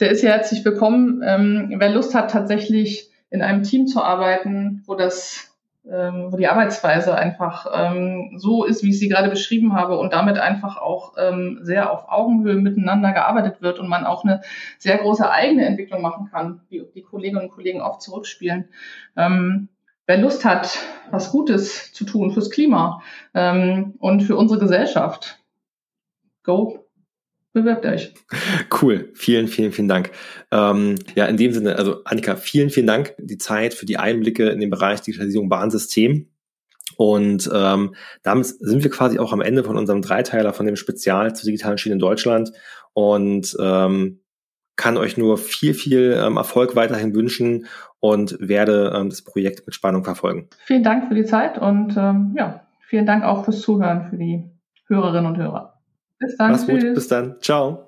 der 0.00 0.10
ist 0.10 0.22
ja 0.22 0.30
herzlich 0.30 0.64
willkommen. 0.64 1.22
Ähm, 1.24 1.74
wer 1.78 1.90
Lust 1.90 2.14
hat, 2.14 2.30
tatsächlich 2.30 3.10
in 3.30 3.42
einem 3.42 3.62
Team 3.62 3.86
zu 3.86 4.02
arbeiten, 4.02 4.82
wo 4.86 4.94
das 4.94 5.56
ähm, 5.88 6.32
wo 6.32 6.36
die 6.36 6.48
Arbeitsweise 6.48 7.14
einfach 7.14 7.66
ähm, 7.72 8.34
so 8.38 8.64
ist, 8.64 8.82
wie 8.82 8.90
ich 8.90 8.98
sie 8.98 9.08
gerade 9.08 9.30
beschrieben 9.30 9.72
habe 9.74 9.98
und 9.98 10.12
damit 10.12 10.36
einfach 10.36 10.78
auch 10.78 11.14
ähm, 11.16 11.60
sehr 11.62 11.92
auf 11.92 12.08
Augenhöhe 12.08 12.56
miteinander 12.56 13.12
gearbeitet 13.12 13.62
wird 13.62 13.78
und 13.78 13.88
man 13.88 14.04
auch 14.04 14.24
eine 14.24 14.40
sehr 14.78 14.98
große 14.98 15.30
eigene 15.30 15.64
Entwicklung 15.64 16.02
machen 16.02 16.28
kann, 16.30 16.60
wie 16.68 16.84
die 16.94 17.02
Kolleginnen 17.02 17.44
und 17.44 17.50
Kollegen 17.50 17.82
oft 17.82 18.02
zurückspielen. 18.02 18.68
Ähm, 19.16 19.68
wer 20.06 20.18
Lust 20.18 20.44
hat, 20.44 20.76
was 21.10 21.30
Gutes 21.30 21.92
zu 21.92 22.04
tun 22.04 22.32
fürs 22.32 22.50
Klima 22.50 23.00
ähm, 23.32 23.94
und 24.00 24.22
für 24.22 24.36
unsere 24.36 24.58
Gesellschaft, 24.58 25.38
go 26.46 26.86
bewerbt 27.56 27.86
euch. 27.86 28.12
Cool, 28.82 29.10
vielen, 29.14 29.48
vielen, 29.48 29.72
vielen 29.72 29.88
Dank. 29.88 30.10
Ähm, 30.50 30.96
ja, 31.14 31.24
in 31.24 31.38
dem 31.38 31.52
Sinne, 31.52 31.76
also 31.76 32.04
Annika, 32.04 32.36
vielen, 32.36 32.68
vielen 32.68 32.86
Dank 32.86 33.14
die 33.18 33.38
Zeit 33.38 33.72
für 33.72 33.86
die 33.86 33.96
Einblicke 33.96 34.50
in 34.50 34.60
den 34.60 34.68
Bereich 34.68 35.00
Digitalisierung 35.00 35.48
Bahnsystem. 35.48 36.28
Und 36.98 37.50
ähm, 37.52 37.94
damit 38.22 38.46
sind 38.46 38.82
wir 38.82 38.90
quasi 38.90 39.18
auch 39.18 39.32
am 39.32 39.40
Ende 39.40 39.64
von 39.64 39.76
unserem 39.76 40.02
Dreiteiler 40.02 40.52
von 40.52 40.66
dem 40.66 40.76
Spezial 40.76 41.34
zur 41.34 41.46
digitalen 41.46 41.78
Schiene 41.78 41.94
in 41.94 41.98
Deutschland 41.98 42.52
und 42.92 43.56
ähm, 43.58 44.20
kann 44.76 44.98
euch 44.98 45.16
nur 45.16 45.38
viel, 45.38 45.72
viel 45.72 46.14
ähm, 46.22 46.36
Erfolg 46.36 46.76
weiterhin 46.76 47.14
wünschen 47.14 47.66
und 48.00 48.36
werde 48.38 48.92
ähm, 48.94 49.08
das 49.08 49.22
Projekt 49.22 49.66
mit 49.66 49.74
Spannung 49.74 50.04
verfolgen. 50.04 50.48
Vielen 50.64 50.82
Dank 50.82 51.08
für 51.08 51.14
die 51.14 51.24
Zeit 51.24 51.58
und 51.58 51.96
ähm, 51.96 52.34
ja, 52.36 52.66
vielen 52.86 53.06
Dank 53.06 53.24
auch 53.24 53.44
fürs 53.44 53.62
Zuhören 53.62 54.10
für 54.10 54.18
die 54.18 54.44
Hörerinnen 54.88 55.26
und 55.26 55.38
Hörer. 55.38 55.75
Bis 56.18 56.36
dann. 56.36 56.52
Mach's 56.52 56.66
gut. 56.66 56.80
Bis 56.80 57.08
dann. 57.08 57.36
Ciao. 57.40 57.86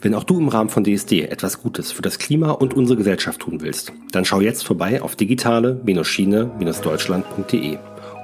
Wenn 0.00 0.14
auch 0.14 0.24
du 0.24 0.38
im 0.40 0.48
Rahmen 0.48 0.68
von 0.68 0.82
DSD 0.82 1.28
etwas 1.28 1.62
Gutes 1.62 1.92
für 1.92 2.02
das 2.02 2.18
Klima 2.18 2.50
und 2.50 2.74
unsere 2.74 2.98
Gesellschaft 2.98 3.38
tun 3.40 3.60
willst, 3.60 3.92
dann 4.10 4.24
schau 4.24 4.40
jetzt 4.40 4.66
vorbei 4.66 5.00
auf 5.00 5.14
digitale-schiene-deutschland.de 5.14 7.78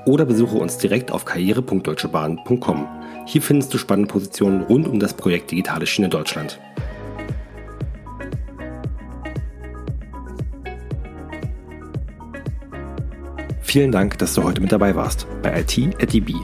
oder 0.07 0.25
besuche 0.25 0.57
uns 0.57 0.79
direkt 0.79 1.13
auf 1.13 1.25
karriere.deutschebahn.com. 1.25 2.89
Hier 3.27 3.43
findest 3.43 3.73
du 3.73 3.79
spannende 3.79 4.11
Positionen 4.11 4.63
rund 4.63 4.89
um 4.89 4.99
das 4.99 5.15
Projekt 5.15 5.53
Digitale 5.53 5.87
Schiene 5.87 6.09
Deutschland. 6.09 6.59
Vielen 13.61 13.93
Dank, 13.93 14.19
dass 14.19 14.35
du 14.35 14.43
heute 14.43 14.61
mit 14.63 14.73
dabei 14.73 14.97
warst 14.97 15.29
bei 15.43 15.61
IT 15.61 15.79
at 16.03 16.13
DB. 16.13 16.35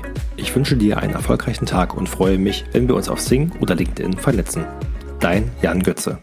Ich 0.44 0.54
wünsche 0.54 0.76
dir 0.76 0.98
einen 0.98 1.14
erfolgreichen 1.14 1.64
Tag 1.64 1.96
und 1.96 2.06
freue 2.06 2.36
mich, 2.36 2.66
wenn 2.72 2.86
wir 2.86 2.94
uns 2.96 3.08
auf 3.08 3.18
Sing 3.18 3.50
oder 3.60 3.74
LinkedIn 3.74 4.18
vernetzen. 4.18 4.66
Dein 5.18 5.50
Jan 5.62 5.82
Götze. 5.82 6.18